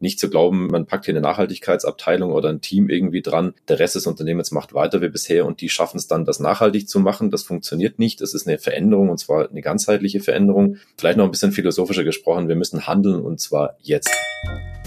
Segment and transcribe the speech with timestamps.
[0.00, 3.96] Nicht zu glauben, man packt hier eine Nachhaltigkeitsabteilung oder ein Team irgendwie dran, der Rest
[3.96, 7.30] des Unternehmens macht weiter wie bisher und die schaffen es dann, das nachhaltig zu machen.
[7.30, 8.20] Das funktioniert nicht.
[8.20, 10.76] Das ist eine Veränderung und zwar eine ganzheitliche Veränderung.
[10.96, 14.14] Vielleicht noch ein bisschen philosophischer gesprochen, wir müssen handeln und zwar jetzt.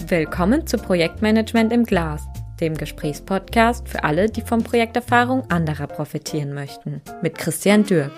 [0.08, 2.22] Willkommen zu Projektmanagement im Glas,
[2.62, 7.02] dem Gesprächspodcast für alle, die von Projekterfahrung anderer profitieren möchten.
[7.20, 8.12] Mit Christian Dürk.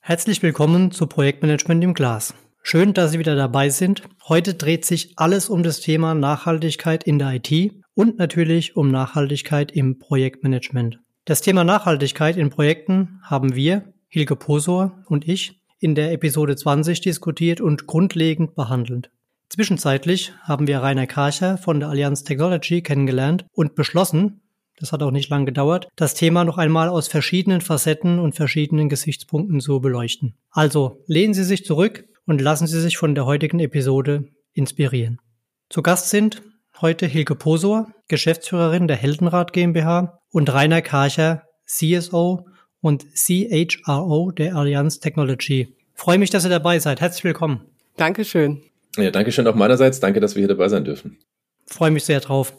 [0.00, 2.34] Herzlich willkommen zu Projektmanagement im Glas.
[2.64, 4.02] Schön, dass Sie wieder dabei sind.
[4.28, 9.72] Heute dreht sich alles um das Thema Nachhaltigkeit in der IT und natürlich um Nachhaltigkeit
[9.72, 11.00] im Projektmanagement.
[11.24, 17.00] Das Thema Nachhaltigkeit in Projekten haben wir, Hilke Posor und ich, in der Episode 20
[17.00, 19.10] diskutiert und grundlegend behandelt.
[19.48, 24.40] Zwischenzeitlich haben wir Rainer Karcher von der Allianz Technology kennengelernt und beschlossen,
[24.78, 28.88] das hat auch nicht lange gedauert, das Thema noch einmal aus verschiedenen Facetten und verschiedenen
[28.88, 30.34] Gesichtspunkten zu beleuchten.
[30.50, 35.20] Also lehnen Sie sich zurück, und lassen Sie sich von der heutigen Episode inspirieren.
[35.68, 36.42] Zu Gast sind
[36.80, 42.46] heute Hilke Posor, Geschäftsführerin der Heldenrat GmbH und Rainer Karcher, CSO
[42.80, 45.76] und CHRO der Allianz Technology.
[45.94, 47.00] freue mich, dass ihr dabei seid.
[47.00, 47.62] Herzlich willkommen.
[47.96, 48.62] Dankeschön.
[48.96, 50.00] Ja, Dankeschön auch meinerseits.
[50.00, 51.18] Danke, dass wir hier dabei sein dürfen.
[51.66, 52.52] Freue mich sehr drauf.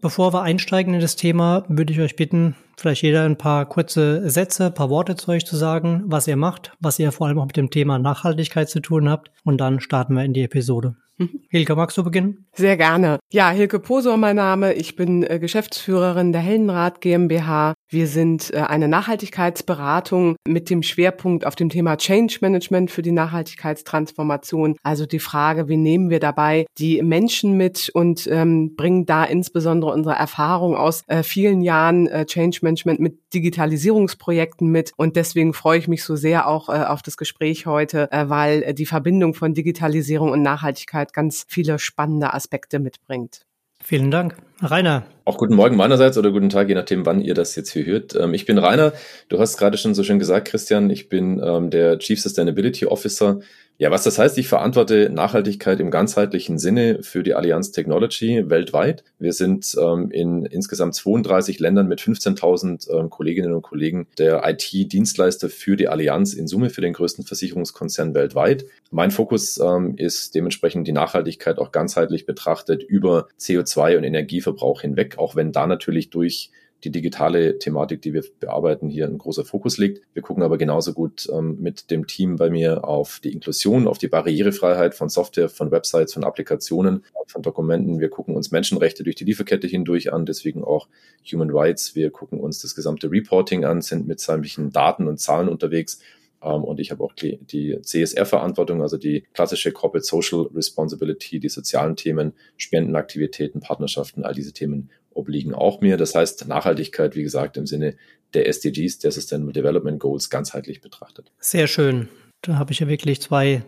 [0.00, 4.28] Bevor wir einsteigen in das Thema, würde ich euch bitten, vielleicht jeder ein paar kurze
[4.28, 7.38] Sätze, ein paar Worte zu euch zu sagen, was ihr macht, was ihr vor allem
[7.38, 9.30] auch mit dem Thema Nachhaltigkeit zu tun habt.
[9.44, 10.96] Und dann starten wir in die Episode.
[11.18, 11.40] Mhm.
[11.48, 12.46] Hilke, magst du beginnen?
[12.54, 13.18] Sehr gerne.
[13.32, 14.74] Ja, Hilke Posor mein Name.
[14.74, 17.74] Ich bin äh, Geschäftsführerin der Heldenrat GmbH.
[17.88, 23.12] Wir sind äh, eine Nachhaltigkeitsberatung mit dem Schwerpunkt auf dem Thema Change Management für die
[23.12, 24.76] Nachhaltigkeitstransformation.
[24.82, 29.92] Also die Frage, wie nehmen wir dabei die Menschen mit und ähm, bringen da insbesondere
[29.92, 34.92] unsere Erfahrung aus äh, vielen Jahren äh, Change Management mit Digitalisierungsprojekten mit.
[34.96, 38.62] Und deswegen freue ich mich so sehr auch äh, auf das Gespräch heute, äh, weil
[38.62, 43.42] äh, die Verbindung von Digitalisierung und Nachhaltigkeit halt ganz viele spannende Aspekte mitbringt.
[43.84, 44.36] Vielen Dank.
[44.60, 45.04] Rainer.
[45.24, 48.16] Auch guten Morgen meinerseits oder guten Tag, je nachdem, wann ihr das jetzt hier hört.
[48.16, 48.92] Ähm, ich bin Rainer.
[49.28, 50.90] Du hast gerade schon so schön gesagt, Christian.
[50.90, 53.40] Ich bin ähm, der Chief Sustainability Officer
[53.78, 59.04] ja, was das heißt, ich verantworte Nachhaltigkeit im ganzheitlichen Sinne für die Allianz Technology weltweit.
[59.18, 65.50] Wir sind ähm, in insgesamt 32 Ländern mit 15.000 ähm, Kolleginnen und Kollegen der IT-Dienstleister
[65.50, 68.64] für die Allianz in Summe für den größten Versicherungskonzern weltweit.
[68.90, 75.18] Mein Fokus ähm, ist dementsprechend die Nachhaltigkeit auch ganzheitlich betrachtet über CO2 und Energieverbrauch hinweg,
[75.18, 76.50] auch wenn da natürlich durch
[76.86, 80.02] die digitale Thematik, die wir bearbeiten, hier ein großer Fokus liegt.
[80.14, 83.98] Wir gucken aber genauso gut ähm, mit dem Team bei mir auf die Inklusion, auf
[83.98, 87.98] die Barrierefreiheit von Software, von Websites, von Applikationen, von Dokumenten.
[87.98, 90.86] Wir gucken uns Menschenrechte durch die Lieferkette hindurch an, deswegen auch
[91.30, 91.96] Human Rights.
[91.96, 96.00] Wir gucken uns das gesamte Reporting an, sind mit sämtlichen Daten und Zahlen unterwegs
[96.40, 101.96] ähm, und ich habe auch die CSR-Verantwortung, also die klassische Corporate Social Responsibility, die sozialen
[101.96, 105.96] Themen, Spendenaktivitäten, Partnerschaften, all diese Themen obliegen auch mir.
[105.96, 107.96] Das heißt, Nachhaltigkeit, wie gesagt, im Sinne
[108.34, 111.32] der SDGs, der Sustainable Development Goals, ganzheitlich betrachtet.
[111.38, 112.08] Sehr schön.
[112.42, 113.64] Da habe ich ja wirklich zwei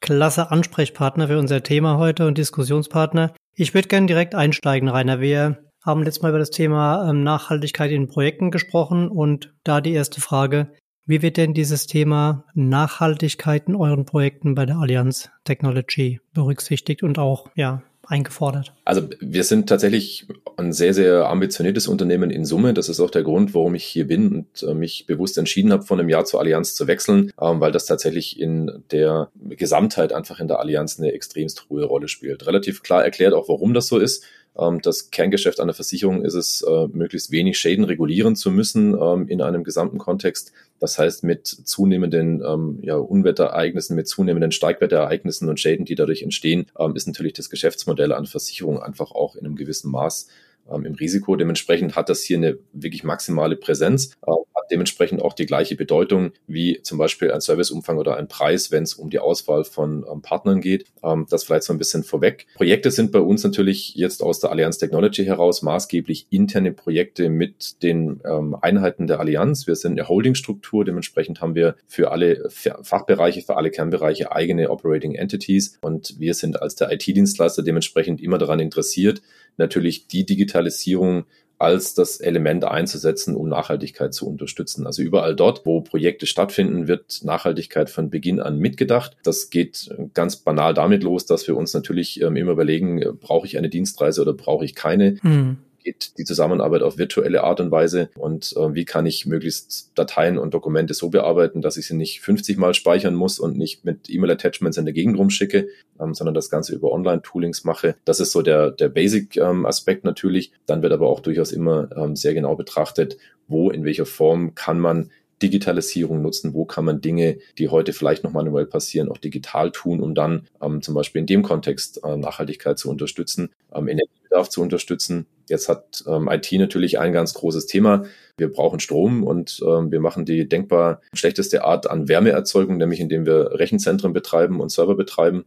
[0.00, 3.34] klasse Ansprechpartner für unser Thema heute und Diskussionspartner.
[3.56, 5.20] Ich würde gerne direkt einsteigen, Rainer.
[5.20, 9.92] Wir haben letztes Mal über das Thema ähm, Nachhaltigkeit in Projekten gesprochen und da die
[9.92, 10.72] erste Frage.
[11.06, 17.18] Wie wird denn dieses Thema Nachhaltigkeit in euren Projekten bei der Allianz Technology berücksichtigt und
[17.18, 18.72] auch, ja, eingefordert?
[18.84, 20.26] Also wir sind tatsächlich
[20.56, 22.74] ein sehr, sehr ambitioniertes Unternehmen in Summe.
[22.74, 25.82] Das ist auch der Grund, warum ich hier bin und äh, mich bewusst entschieden habe,
[25.82, 30.40] von einem Jahr zur Allianz zu wechseln, ähm, weil das tatsächlich in der Gesamtheit einfach
[30.40, 32.46] in der Allianz eine extremst hohe Rolle spielt.
[32.46, 34.24] Relativ klar erklärt auch, warum das so ist.
[34.58, 39.28] Ähm, das Kerngeschäft einer Versicherung ist es, äh, möglichst wenig Schäden regulieren zu müssen ähm,
[39.28, 40.52] in einem gesamten Kontext.
[40.80, 46.66] Das heißt, mit zunehmenden ähm, ja, Unwetterereignissen, mit zunehmenden Steigwetterereignissen und Schäden, die dadurch entstehen,
[46.94, 50.28] ist natürlich das Geschäftsmodell an Versicherung einfach auch in einem gewissen Maß
[50.70, 51.36] ähm, im Risiko.
[51.36, 56.32] Dementsprechend hat das hier eine wirklich maximale Präsenz, äh, hat dementsprechend auch die gleiche Bedeutung
[56.46, 60.22] wie zum Beispiel ein Serviceumfang oder ein Preis, wenn es um die Auswahl von ähm,
[60.22, 60.86] Partnern geht.
[61.02, 62.46] Ähm, das vielleicht so ein bisschen vorweg.
[62.54, 67.82] Projekte sind bei uns natürlich jetzt aus der Allianz Technology heraus maßgeblich interne Projekte mit
[67.82, 69.66] den ähm, Einheiten der Allianz.
[69.66, 75.14] Wir sind eine Holdingstruktur, dementsprechend haben wir für alle Fachbereiche, für alle Kernbereiche eigene Operating
[75.14, 79.22] Entities und wir sind als der IT-Dienstleister dementsprechend immer daran interessiert,
[79.56, 81.24] natürlich die Digitalisierung
[81.58, 84.86] als das Element einzusetzen, um Nachhaltigkeit zu unterstützen.
[84.86, 89.16] Also überall dort, wo Projekte stattfinden, wird Nachhaltigkeit von Beginn an mitgedacht.
[89.22, 93.56] Das geht ganz banal damit los, dass wir uns natürlich ähm, immer überlegen, brauche ich
[93.56, 95.18] eine Dienstreise oder brauche ich keine?
[95.22, 99.92] Mhm geht die Zusammenarbeit auf virtuelle Art und Weise und äh, wie kann ich möglichst
[99.94, 103.84] Dateien und Dokumente so bearbeiten, dass ich sie nicht 50 Mal speichern muss und nicht
[103.84, 105.68] mit E-Mail-Attachments in der Gegend rumschicke,
[106.00, 107.94] ähm, sondern das Ganze über Online-Toolings mache.
[108.04, 110.52] Das ist so der, der Basic-Aspekt ähm, natürlich.
[110.66, 114.80] Dann wird aber auch durchaus immer ähm, sehr genau betrachtet, wo, in welcher Form kann
[114.80, 115.10] man
[115.42, 120.00] Digitalisierung nutzen, wo kann man Dinge, die heute vielleicht noch manuell passieren, auch digital tun,
[120.00, 124.62] um dann ähm, zum Beispiel in dem Kontext äh, Nachhaltigkeit zu unterstützen, ähm, Energiebedarf zu
[124.62, 125.26] unterstützen.
[125.48, 128.04] Jetzt hat ähm, IT natürlich ein ganz großes Thema.
[128.36, 133.26] Wir brauchen Strom und ähm, wir machen die denkbar schlechteste Art an Wärmeerzeugung, nämlich indem
[133.26, 135.44] wir Rechenzentren betreiben und Server betreiben.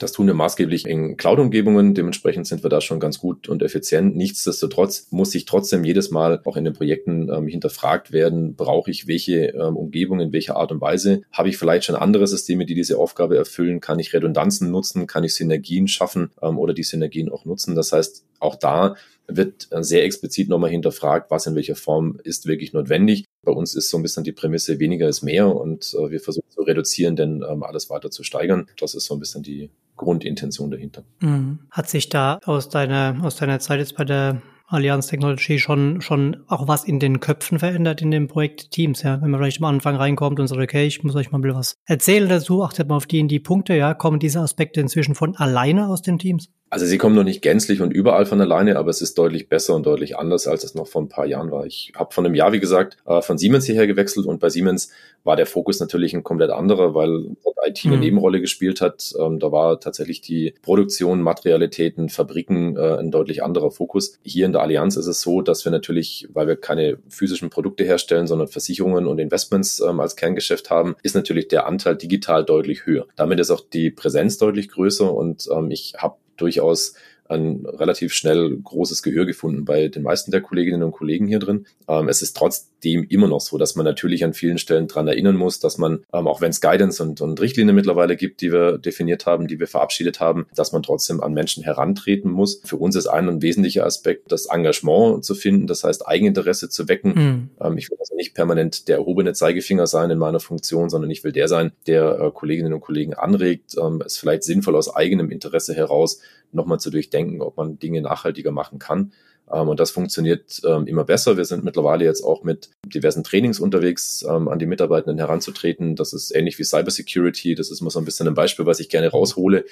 [0.00, 1.92] Das tun wir maßgeblich in Cloud-Umgebungen.
[1.92, 4.16] Dementsprechend sind wir da schon ganz gut und effizient.
[4.16, 9.06] Nichtsdestotrotz muss sich trotzdem jedes Mal auch in den Projekten ähm, hinterfragt werden, brauche ich
[9.08, 11.20] welche ähm, Umgebung, in welcher Art und Weise?
[11.30, 13.80] Habe ich vielleicht schon andere Systeme, die diese Aufgabe erfüllen?
[13.80, 15.06] Kann ich Redundanzen nutzen?
[15.06, 17.74] Kann ich Synergien schaffen ähm, oder die Synergien auch nutzen?
[17.74, 18.96] Das heißt, auch da
[19.28, 23.24] wird äh, sehr explizit nochmal hinterfragt, was in welcher Form ist wirklich notwendig.
[23.44, 26.50] Bei uns ist so ein bisschen die Prämisse, weniger ist mehr und äh, wir versuchen
[26.50, 28.68] zu reduzieren, denn ähm, alles weiter zu steigern.
[28.78, 31.04] Das ist so ein bisschen die Grundintention dahinter.
[31.20, 31.60] Mhm.
[31.70, 36.44] Hat sich da aus deiner, aus deiner Zeit jetzt bei der Allianz Technology schon, schon
[36.46, 39.20] auch was in den Köpfen verändert in den Projektteams, ja.
[39.20, 41.58] Wenn man vielleicht am Anfang reinkommt und sagt, okay, ich muss euch mal ein bisschen
[41.58, 45.14] was erzählen dazu, achtet mal auf die in die Punkte, ja, kommen diese Aspekte inzwischen
[45.14, 46.48] von alleine aus den Teams?
[46.72, 49.74] Also sie kommen noch nicht gänzlich und überall von alleine, aber es ist deutlich besser
[49.74, 51.66] und deutlich anders, als es noch vor ein paar Jahren war.
[51.66, 54.92] Ich habe von einem Jahr, wie gesagt, äh, von Siemens hierher gewechselt und bei Siemens
[55.24, 57.34] war der Fokus natürlich ein komplett anderer, weil
[57.66, 58.00] IT eine mhm.
[58.00, 59.12] Nebenrolle gespielt hat.
[59.18, 64.18] Ähm, da war tatsächlich die Produktion, Materialitäten, Fabriken äh, ein deutlich anderer Fokus.
[64.22, 67.84] Hier in der Allianz ist es so, dass wir natürlich, weil wir keine physischen Produkte
[67.84, 72.86] herstellen, sondern Versicherungen und Investments ähm, als Kerngeschäft haben, ist natürlich der Anteil digital deutlich
[72.86, 73.06] höher.
[73.16, 76.94] Damit ist auch die Präsenz deutlich größer und ähm, ich habe durchaus
[77.30, 81.66] ein relativ schnell großes Gehör gefunden bei den meisten der Kolleginnen und Kollegen hier drin.
[81.88, 82.36] Ähm, es ist
[82.80, 86.04] trotzdem immer noch so, dass man natürlich an vielen Stellen dran erinnern muss, dass man,
[86.12, 89.60] ähm, auch wenn es Guidance und, und Richtlinien mittlerweile gibt, die wir definiert haben, die
[89.60, 92.60] wir verabschiedet haben, dass man trotzdem an Menschen herantreten muss.
[92.64, 96.88] Für uns ist ein, ein wesentlicher Aspekt, das Engagement zu finden, das heißt Eigeninteresse zu
[96.88, 97.14] wecken.
[97.14, 97.50] Mhm.
[97.60, 101.24] Ähm, ich will also nicht permanent der erhobene Zeigefinger sein in meiner Funktion, sondern ich
[101.24, 105.30] will der sein, der äh, Kolleginnen und Kollegen anregt, ähm, es vielleicht sinnvoll aus eigenem
[105.30, 106.20] Interesse heraus
[106.52, 109.12] nochmal zu durchdenken, ob man Dinge nachhaltiger machen kann.
[109.52, 111.36] Ähm, und das funktioniert ähm, immer besser.
[111.36, 115.96] Wir sind mittlerweile jetzt auch mit diversen Trainings unterwegs, ähm, an die Mitarbeitenden heranzutreten.
[115.96, 117.54] Das ist ähnlich wie Cybersecurity.
[117.54, 119.64] Das ist immer so ein bisschen ein Beispiel, was ich gerne raushole.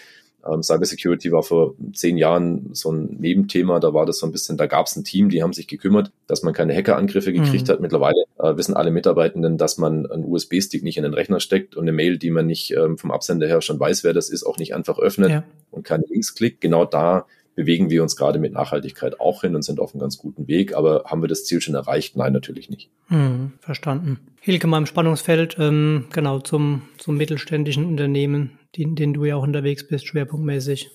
[0.63, 3.81] Cybersecurity war vor zehn Jahren so ein Nebenthema.
[3.81, 6.13] Da war das so ein bisschen, da gab es ein Team, die haben sich gekümmert,
[6.27, 7.73] dass man keine Hackerangriffe gekriegt mhm.
[7.73, 7.81] hat.
[7.81, 11.83] Mittlerweile äh, wissen alle Mitarbeitenden, dass man einen USB-Stick nicht in den Rechner steckt und
[11.83, 14.59] eine Mail, die man nicht ähm, vom Absender her schon weiß, wer das ist, auch
[14.59, 15.45] nicht einfach öffnet ja.
[15.73, 16.61] und keine Links klickt.
[16.61, 17.27] Genau da
[17.59, 20.77] bewegen wir uns gerade mit Nachhaltigkeit auch hin und sind auf einem ganz guten Weg.
[20.77, 22.17] Aber haben wir das Ziel schon erreicht?
[22.17, 22.89] Nein, natürlich nicht.
[23.09, 24.21] Hm, verstanden.
[24.41, 29.43] Hilke, mal im Spannungsfeld, ähm, genau, zum, zum mittelständischen Unternehmen, in denen du ja auch
[29.43, 30.93] unterwegs bist, schwerpunktmäßig.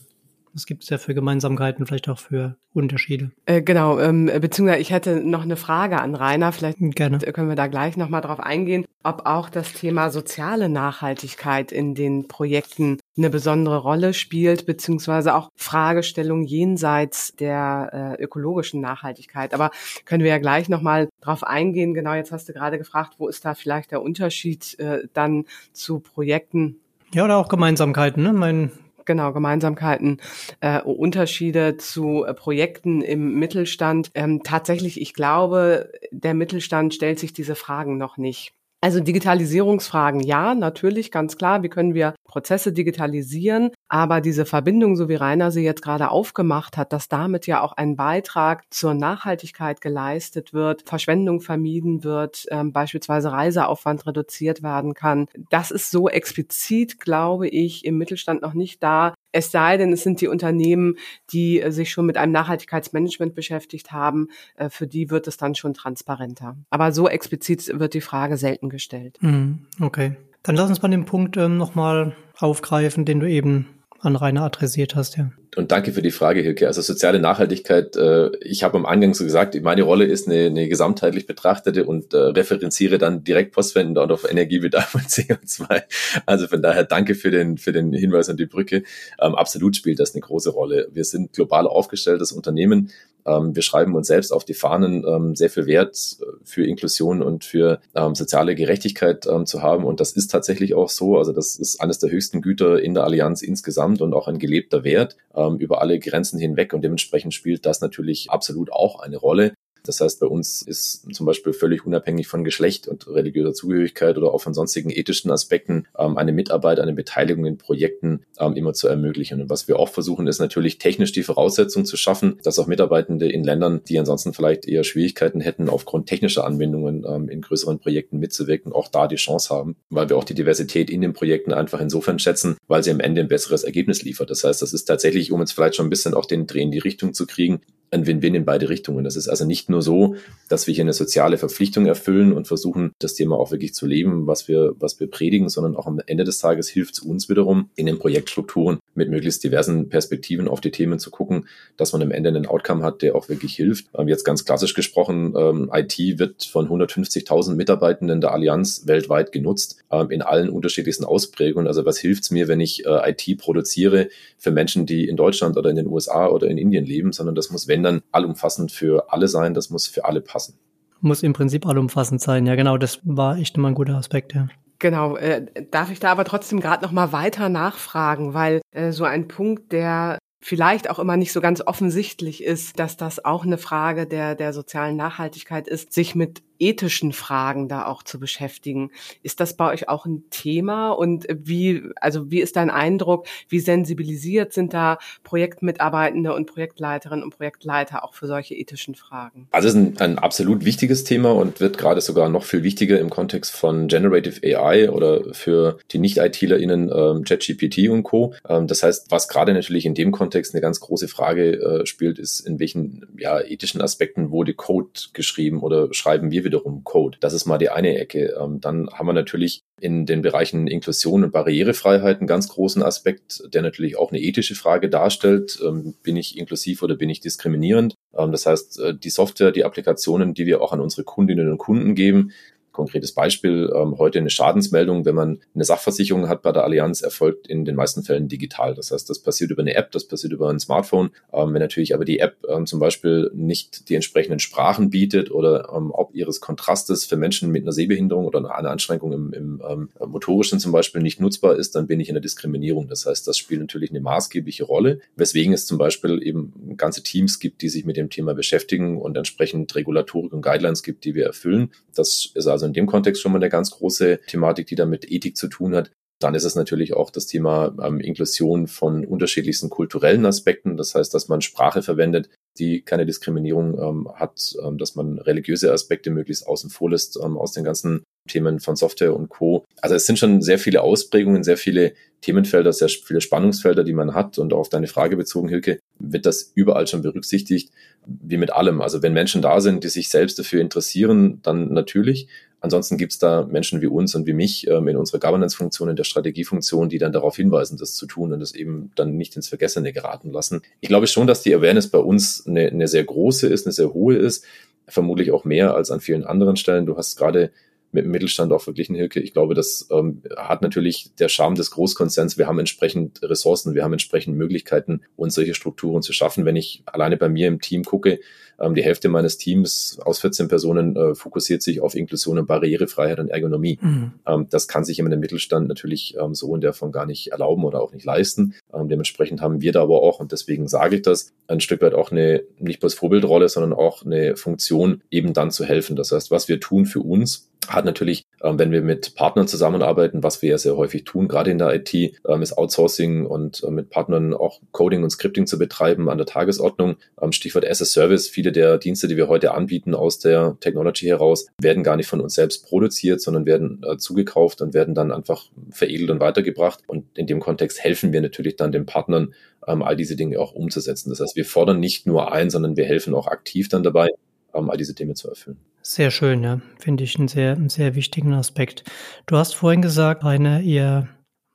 [0.54, 3.32] Was gibt es ja für Gemeinsamkeiten, vielleicht auch für Unterschiede?
[3.46, 6.54] Äh, genau, ähm, beziehungsweise ich hätte noch eine Frage an Rainer.
[6.54, 7.18] Vielleicht Gerne.
[7.18, 12.30] können wir da gleich nochmal drauf eingehen, ob auch das Thema soziale Nachhaltigkeit in den
[12.30, 19.54] Projekten eine besondere Rolle spielt, beziehungsweise auch Fragestellungen jenseits der äh, ökologischen Nachhaltigkeit.
[19.54, 19.72] Aber
[20.06, 21.94] können wir ja gleich nochmal drauf eingehen.
[21.94, 26.00] Genau, jetzt hast du gerade gefragt, wo ist da vielleicht der Unterschied äh, dann zu
[26.00, 26.80] Projekten,
[27.14, 28.24] ja, oder auch Gemeinsamkeiten.
[28.24, 28.34] Ne?
[28.34, 28.72] Mein,
[29.06, 30.22] Genau, Gemeinsamkeiten,
[30.62, 34.12] äh, Unterschiede zu äh, Projekten im Mittelstand.
[34.14, 38.54] Ähm, tatsächlich, ich glaube, der Mittelstand stellt sich diese Fragen noch nicht.
[38.84, 41.64] Also Digitalisierungsfragen, ja, natürlich, ganz klar.
[41.64, 43.72] Wie können wir Prozesse digitalisieren?
[43.88, 47.72] Aber diese Verbindung, so wie Rainer sie jetzt gerade aufgemacht hat, dass damit ja auch
[47.72, 55.28] ein Beitrag zur Nachhaltigkeit geleistet wird, Verschwendung vermieden wird, ähm, beispielsweise Reiseaufwand reduziert werden kann.
[55.50, 59.14] Das ist so explizit, glaube ich, im Mittelstand noch nicht da.
[59.34, 60.96] Es sei denn, es sind die Unternehmen,
[61.32, 65.56] die äh, sich schon mit einem Nachhaltigkeitsmanagement beschäftigt haben, äh, für die wird es dann
[65.56, 66.56] schon transparenter.
[66.70, 69.18] Aber so explizit wird die Frage selten gestellt.
[69.22, 70.16] Mhm, okay.
[70.44, 73.68] Dann lass uns mal den Punkt ähm, nochmal aufgreifen, den du eben
[74.00, 75.32] an Rainer adressiert hast, ja.
[75.56, 76.68] Und danke für die Frage, Hilke.
[76.68, 80.68] Also soziale Nachhaltigkeit, äh, ich habe am Anfang so gesagt, meine Rolle ist eine, eine
[80.68, 85.84] gesamtheitlich betrachtete und äh, referenziere dann direkt postwendend auch auf Energiebedarf und CO2.
[86.26, 88.84] Also von daher danke für den, für den Hinweis an die Brücke.
[89.22, 90.88] Ähm, absolut spielt das eine große Rolle.
[90.92, 92.92] Wir sind global aufgestelltes Unternehmen.
[93.26, 97.22] Ähm, wir schreiben uns selbst auf die Fahnen, ähm, sehr viel Wert äh, für Inklusion
[97.22, 99.86] und für ähm, soziale Gerechtigkeit ähm, zu haben.
[99.86, 101.18] Und das ist tatsächlich auch so.
[101.18, 104.84] Also das ist eines der höchsten Güter in der Allianz insgesamt und auch ein gelebter
[104.84, 109.54] Wert ähm, über alle Grenzen hinweg und dementsprechend spielt das natürlich absolut auch eine Rolle.
[109.86, 114.34] Das heißt, bei uns ist zum Beispiel völlig unabhängig von Geschlecht und religiöser Zugehörigkeit oder
[114.34, 118.88] auch von sonstigen ethischen Aspekten ähm, eine Mitarbeit, eine Beteiligung in Projekten ähm, immer zu
[118.88, 119.42] ermöglichen.
[119.42, 123.30] Und was wir auch versuchen, ist natürlich technisch die Voraussetzung zu schaffen, dass auch Mitarbeitende
[123.30, 128.20] in Ländern, die ansonsten vielleicht eher Schwierigkeiten hätten, aufgrund technischer Anwendungen ähm, in größeren Projekten
[128.20, 131.82] mitzuwirken, auch da die Chance haben, weil wir auch die Diversität in den Projekten einfach
[131.82, 134.30] insofern schätzen, weil sie am Ende ein besseres Ergebnis liefert.
[134.30, 136.72] Das heißt, das ist tatsächlich, um jetzt vielleicht schon ein bisschen auch den Dreh in
[136.72, 137.62] die Richtung zu kriegen,
[137.94, 139.04] ein Win-Win in beide Richtungen.
[139.04, 140.16] Das ist also nicht nur so,
[140.50, 144.28] dass wir hier eine soziale Verpflichtung erfüllen und versuchen, das Thema auch wirklich zu leben,
[144.28, 147.70] was wir, was wir predigen, sondern auch am Ende des Tages hilft es uns wiederum,
[147.76, 151.48] in den Projektstrukturen mit möglichst diversen Perspektiven auf die Themen zu gucken,
[151.78, 153.88] dass man am Ende einen Outcome hat, der auch wirklich hilft.
[153.98, 159.84] Ähm, jetzt ganz klassisch gesprochen, ähm, IT wird von 150.000 Mitarbeitenden der Allianz weltweit genutzt,
[159.92, 161.68] ähm, in allen unterschiedlichsten Ausprägungen.
[161.68, 165.58] Also was hilft es mir, wenn ich äh, IT produziere für Menschen, die in Deutschland
[165.58, 169.12] oder in den USA oder in Indien leben, sondern das muss, wenn dann allumfassend für
[169.12, 170.58] alle sein, das muss für alle passen.
[171.02, 174.48] Muss im Prinzip allumfassend sein, ja genau, das war echt immer ein guter Aspekt, ja.
[174.80, 179.06] Genau, äh, darf ich da aber trotzdem gerade noch mal weiter nachfragen, weil äh, so
[179.06, 183.58] ein Punkt, der vielleicht auch immer nicht so ganz offensichtlich ist, dass das auch eine
[183.58, 188.92] Frage der, der sozialen Nachhaltigkeit ist, sich mit ethischen Fragen da auch zu beschäftigen.
[189.22, 190.92] Ist das bei euch auch ein Thema?
[190.92, 193.28] Und wie, also wie ist dein Eindruck?
[193.50, 199.48] Wie sensibilisiert sind da Projektmitarbeitende und Projektleiterinnen und Projektleiter auch für solche ethischen Fragen?
[199.52, 203.00] Also es ist ein, ein absolut wichtiges Thema und wird gerade sogar noch viel wichtiger
[203.00, 208.34] im Kontext von Generative AI oder für die Nicht-ITlerInnen ähm, ChatGPT und Co.
[208.48, 212.20] Ähm, das heißt, was gerade natürlich in dem Kontext eine ganz große Frage äh, spielt,
[212.20, 217.18] ist, in welchen ja, ethischen Aspekten wurde Code geschrieben oder schreiben wir wieder wiederum Code.
[217.20, 218.36] Das ist mal die eine Ecke.
[218.40, 223.44] Ähm, dann haben wir natürlich in den Bereichen Inklusion und Barrierefreiheit einen ganz großen Aspekt,
[223.54, 225.60] der natürlich auch eine ethische Frage darstellt.
[225.66, 227.96] Ähm, bin ich inklusiv oder bin ich diskriminierend?
[228.16, 231.58] Ähm, das heißt, äh, die Software, die Applikationen, die wir auch an unsere Kundinnen und
[231.58, 232.32] Kunden geben,
[232.74, 237.48] Konkretes Beispiel, ähm, heute eine Schadensmeldung, wenn man eine Sachversicherung hat bei der Allianz, erfolgt
[237.48, 238.74] in den meisten Fällen digital.
[238.74, 241.12] Das heißt, das passiert über eine App, das passiert über ein Smartphone.
[241.32, 245.72] Ähm, wenn natürlich aber die App ähm, zum Beispiel nicht die entsprechenden Sprachen bietet oder
[245.74, 249.90] ähm, ob ihres Kontrastes für Menschen mit einer Sehbehinderung oder einer Einschränkung im, im ähm,
[250.06, 252.88] motorischen zum Beispiel nicht nutzbar ist, dann bin ich in der Diskriminierung.
[252.88, 257.40] Das heißt, das spielt natürlich eine maßgebliche Rolle, weswegen es zum Beispiel eben ganze Teams
[257.40, 261.26] gibt, die sich mit dem Thema beschäftigen und entsprechend Regulatorik und Guidelines gibt, die wir
[261.26, 261.72] erfüllen.
[261.94, 264.90] Das ist also also in dem Kontext schon mal eine ganz große Thematik, die dann
[264.90, 265.92] mit Ethik zu tun hat.
[266.20, 270.78] Dann ist es natürlich auch das Thema ähm, Inklusion von unterschiedlichsten kulturellen Aspekten.
[270.78, 275.74] Das heißt, dass man Sprache verwendet, die keine Diskriminierung ähm, hat, ähm, dass man religiöse
[275.74, 279.66] Aspekte möglichst außen vor lässt ähm, aus den ganzen Themen von Software und Co.
[279.82, 284.14] Also es sind schon sehr viele Ausprägungen, sehr viele Themenfelder, sehr viele Spannungsfelder, die man
[284.14, 284.38] hat.
[284.38, 287.74] Und auf deine Frage bezogen, Hilke, wird das überall schon berücksichtigt,
[288.06, 288.82] wie mit allem.
[288.82, 292.30] Also wenn Menschen da sind, die sich selbst dafür interessieren, dann natürlich.
[292.64, 295.98] Ansonsten gibt es da Menschen wie uns und wie mich ähm, in unserer Governance-Funktion, in
[295.98, 299.50] der Strategiefunktion, die dann darauf hinweisen, das zu tun und das eben dann nicht ins
[299.50, 300.62] Vergessene geraten lassen.
[300.80, 303.94] Ich glaube schon, dass die Awareness bei uns eine, eine sehr große ist, eine sehr
[303.94, 304.46] hohe ist,
[304.88, 306.86] vermutlich auch mehr als an vielen anderen Stellen.
[306.86, 307.52] Du hast gerade
[307.92, 309.20] mit dem Mittelstand auch verglichen, Hilke.
[309.20, 312.38] Ich glaube, das ähm, hat natürlich der Charme des Großkonzerns.
[312.38, 316.46] Wir haben entsprechend Ressourcen, wir haben entsprechend Möglichkeiten, uns solche Strukturen zu schaffen.
[316.46, 318.22] Wenn ich alleine bei mir im Team gucke,
[318.60, 323.20] ähm, die Hälfte meines Teams aus 14 Personen äh, fokussiert sich auf Inklusion und Barrierefreiheit
[323.20, 323.80] und Ergonomie.
[323.82, 324.14] Mhm.
[324.26, 327.32] Ähm, das kann sich jemand im Mittelstand natürlich ähm, so in der Form gar nicht
[327.32, 328.56] erlauben oder auch nicht leisten.
[328.74, 331.94] Ähm, dementsprechend haben wir da aber auch, und deswegen sage ich das, ein Stück weit
[331.94, 335.96] auch eine, nicht bloß Vorbildrolle, sondern auch eine Funktion, eben dann zu helfen.
[335.96, 340.24] Das heißt, was wir tun für uns, hat natürlich, ähm, wenn wir mit Partnern zusammenarbeiten,
[340.24, 343.72] was wir ja sehr häufig tun, gerade in der IT, ähm, ist Outsourcing und äh,
[343.72, 346.98] mit Partnern auch Coding und Scripting zu betreiben an der Tagesordnung.
[347.22, 348.28] Ähm, Stichwort as a Service.
[348.28, 352.22] Viele der Dienste, die wir heute anbieten aus der Technology heraus, werden gar nicht von
[352.22, 356.80] uns selbst produziert, sondern werden äh, zugekauft und werden dann einfach veredelt und weitergebracht.
[356.88, 359.34] Und in dem Kontext helfen wir natürlich dann den Partnern,
[359.66, 361.10] all diese Dinge auch umzusetzen.
[361.10, 364.10] Das heißt, wir fordern nicht nur ein, sondern wir helfen auch aktiv dann dabei,
[364.54, 365.58] all diese Dinge zu erfüllen.
[365.82, 366.62] Sehr schön, ja.
[366.80, 368.84] Finde ich einen sehr, sehr wichtigen Aspekt.
[369.26, 371.10] Du hast vorhin gesagt, Rainer, ihr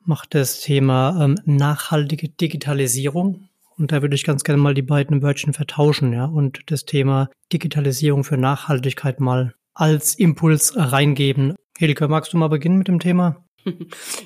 [0.05, 3.49] macht das Thema ähm, nachhaltige Digitalisierung.
[3.77, 7.29] Und da würde ich ganz gerne mal die beiden Wörtchen vertauschen, ja, und das Thema
[7.53, 11.55] Digitalisierung für Nachhaltigkeit mal als Impuls reingeben.
[11.77, 13.45] Hilke, magst du mal beginnen mit dem Thema?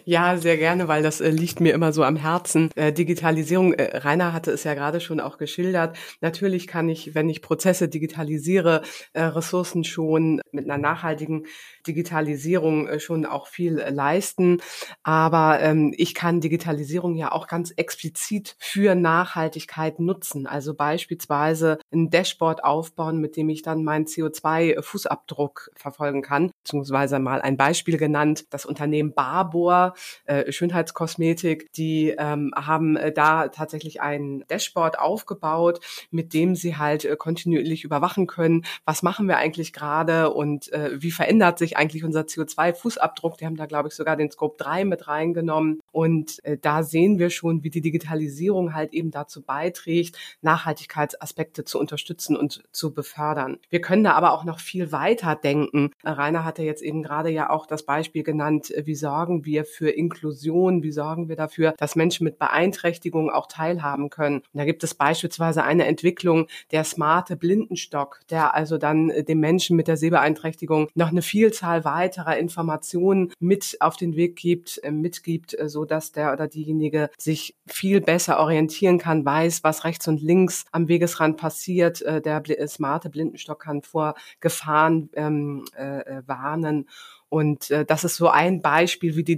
[0.06, 2.70] Ja, sehr gerne, weil das äh, liegt mir immer so am Herzen.
[2.76, 5.98] Äh, Digitalisierung, äh, Rainer hatte es ja gerade schon auch geschildert.
[6.22, 8.82] Natürlich kann ich, wenn ich Prozesse digitalisiere,
[9.14, 11.46] äh, Ressourcen schon mit einer nachhaltigen
[11.88, 14.62] Digitalisierung äh, schon auch viel äh, leisten.
[15.04, 20.48] Aber ähm, ich kann Digitalisierung ja auch ganz explizit für Nachhaltigkeit nutzen.
[20.48, 26.52] Also beispielsweise ein Dashboard aufbauen, mit dem ich dann meinen CO2-Fußabdruck verfolgen kann.
[26.64, 29.94] Beziehungsweise mal ein Beispiel genannt, das Unternehmen Barbour,
[30.26, 35.80] äh, Schönheitskosmetik, die ähm, haben äh, da tatsächlich ein Dashboard aufgebaut,
[36.12, 41.02] mit dem sie halt äh, kontinuierlich überwachen können, was machen wir eigentlich gerade und äh,
[41.02, 43.38] wie verändert sich eigentlich unser CO2-Fußabdruck.
[43.38, 45.80] Die haben da, glaube ich, sogar den Scope 3 mit reingenommen.
[45.94, 51.80] Und äh, da sehen wir schon, wie die Digitalisierung halt eben dazu beiträgt, Nachhaltigkeitsaspekte zu
[51.80, 53.58] unterstützen und zu befördern.
[53.70, 55.92] Wir können da aber auch noch viel weiter denken.
[56.04, 59.92] Rainer hatte jetzt eben gerade ja auch das Beispiel genannt, äh, wie sorgen wir für
[59.92, 64.38] Inklusion, wie sorgen wir dafür, dass Menschen mit Beeinträchtigungen auch teilhaben können.
[64.38, 69.40] Und da gibt es beispielsweise eine Entwicklung, der smarte Blindenstock, der also dann äh, dem
[69.40, 74.90] Menschen mit der Sehbeeinträchtigung noch eine Vielzahl weiterer Informationen mit auf den Weg gibt, äh,
[74.90, 80.24] mitgibt, so dass der oder diejenige sich viel besser orientieren kann, weiß, was rechts und
[80.24, 82.02] links am Wegesrand passiert.
[82.02, 86.88] Der smarte Blindenstock kann vor Gefahren ähm, äh, warnen
[87.34, 89.36] und äh, das ist so ein Beispiel, wie die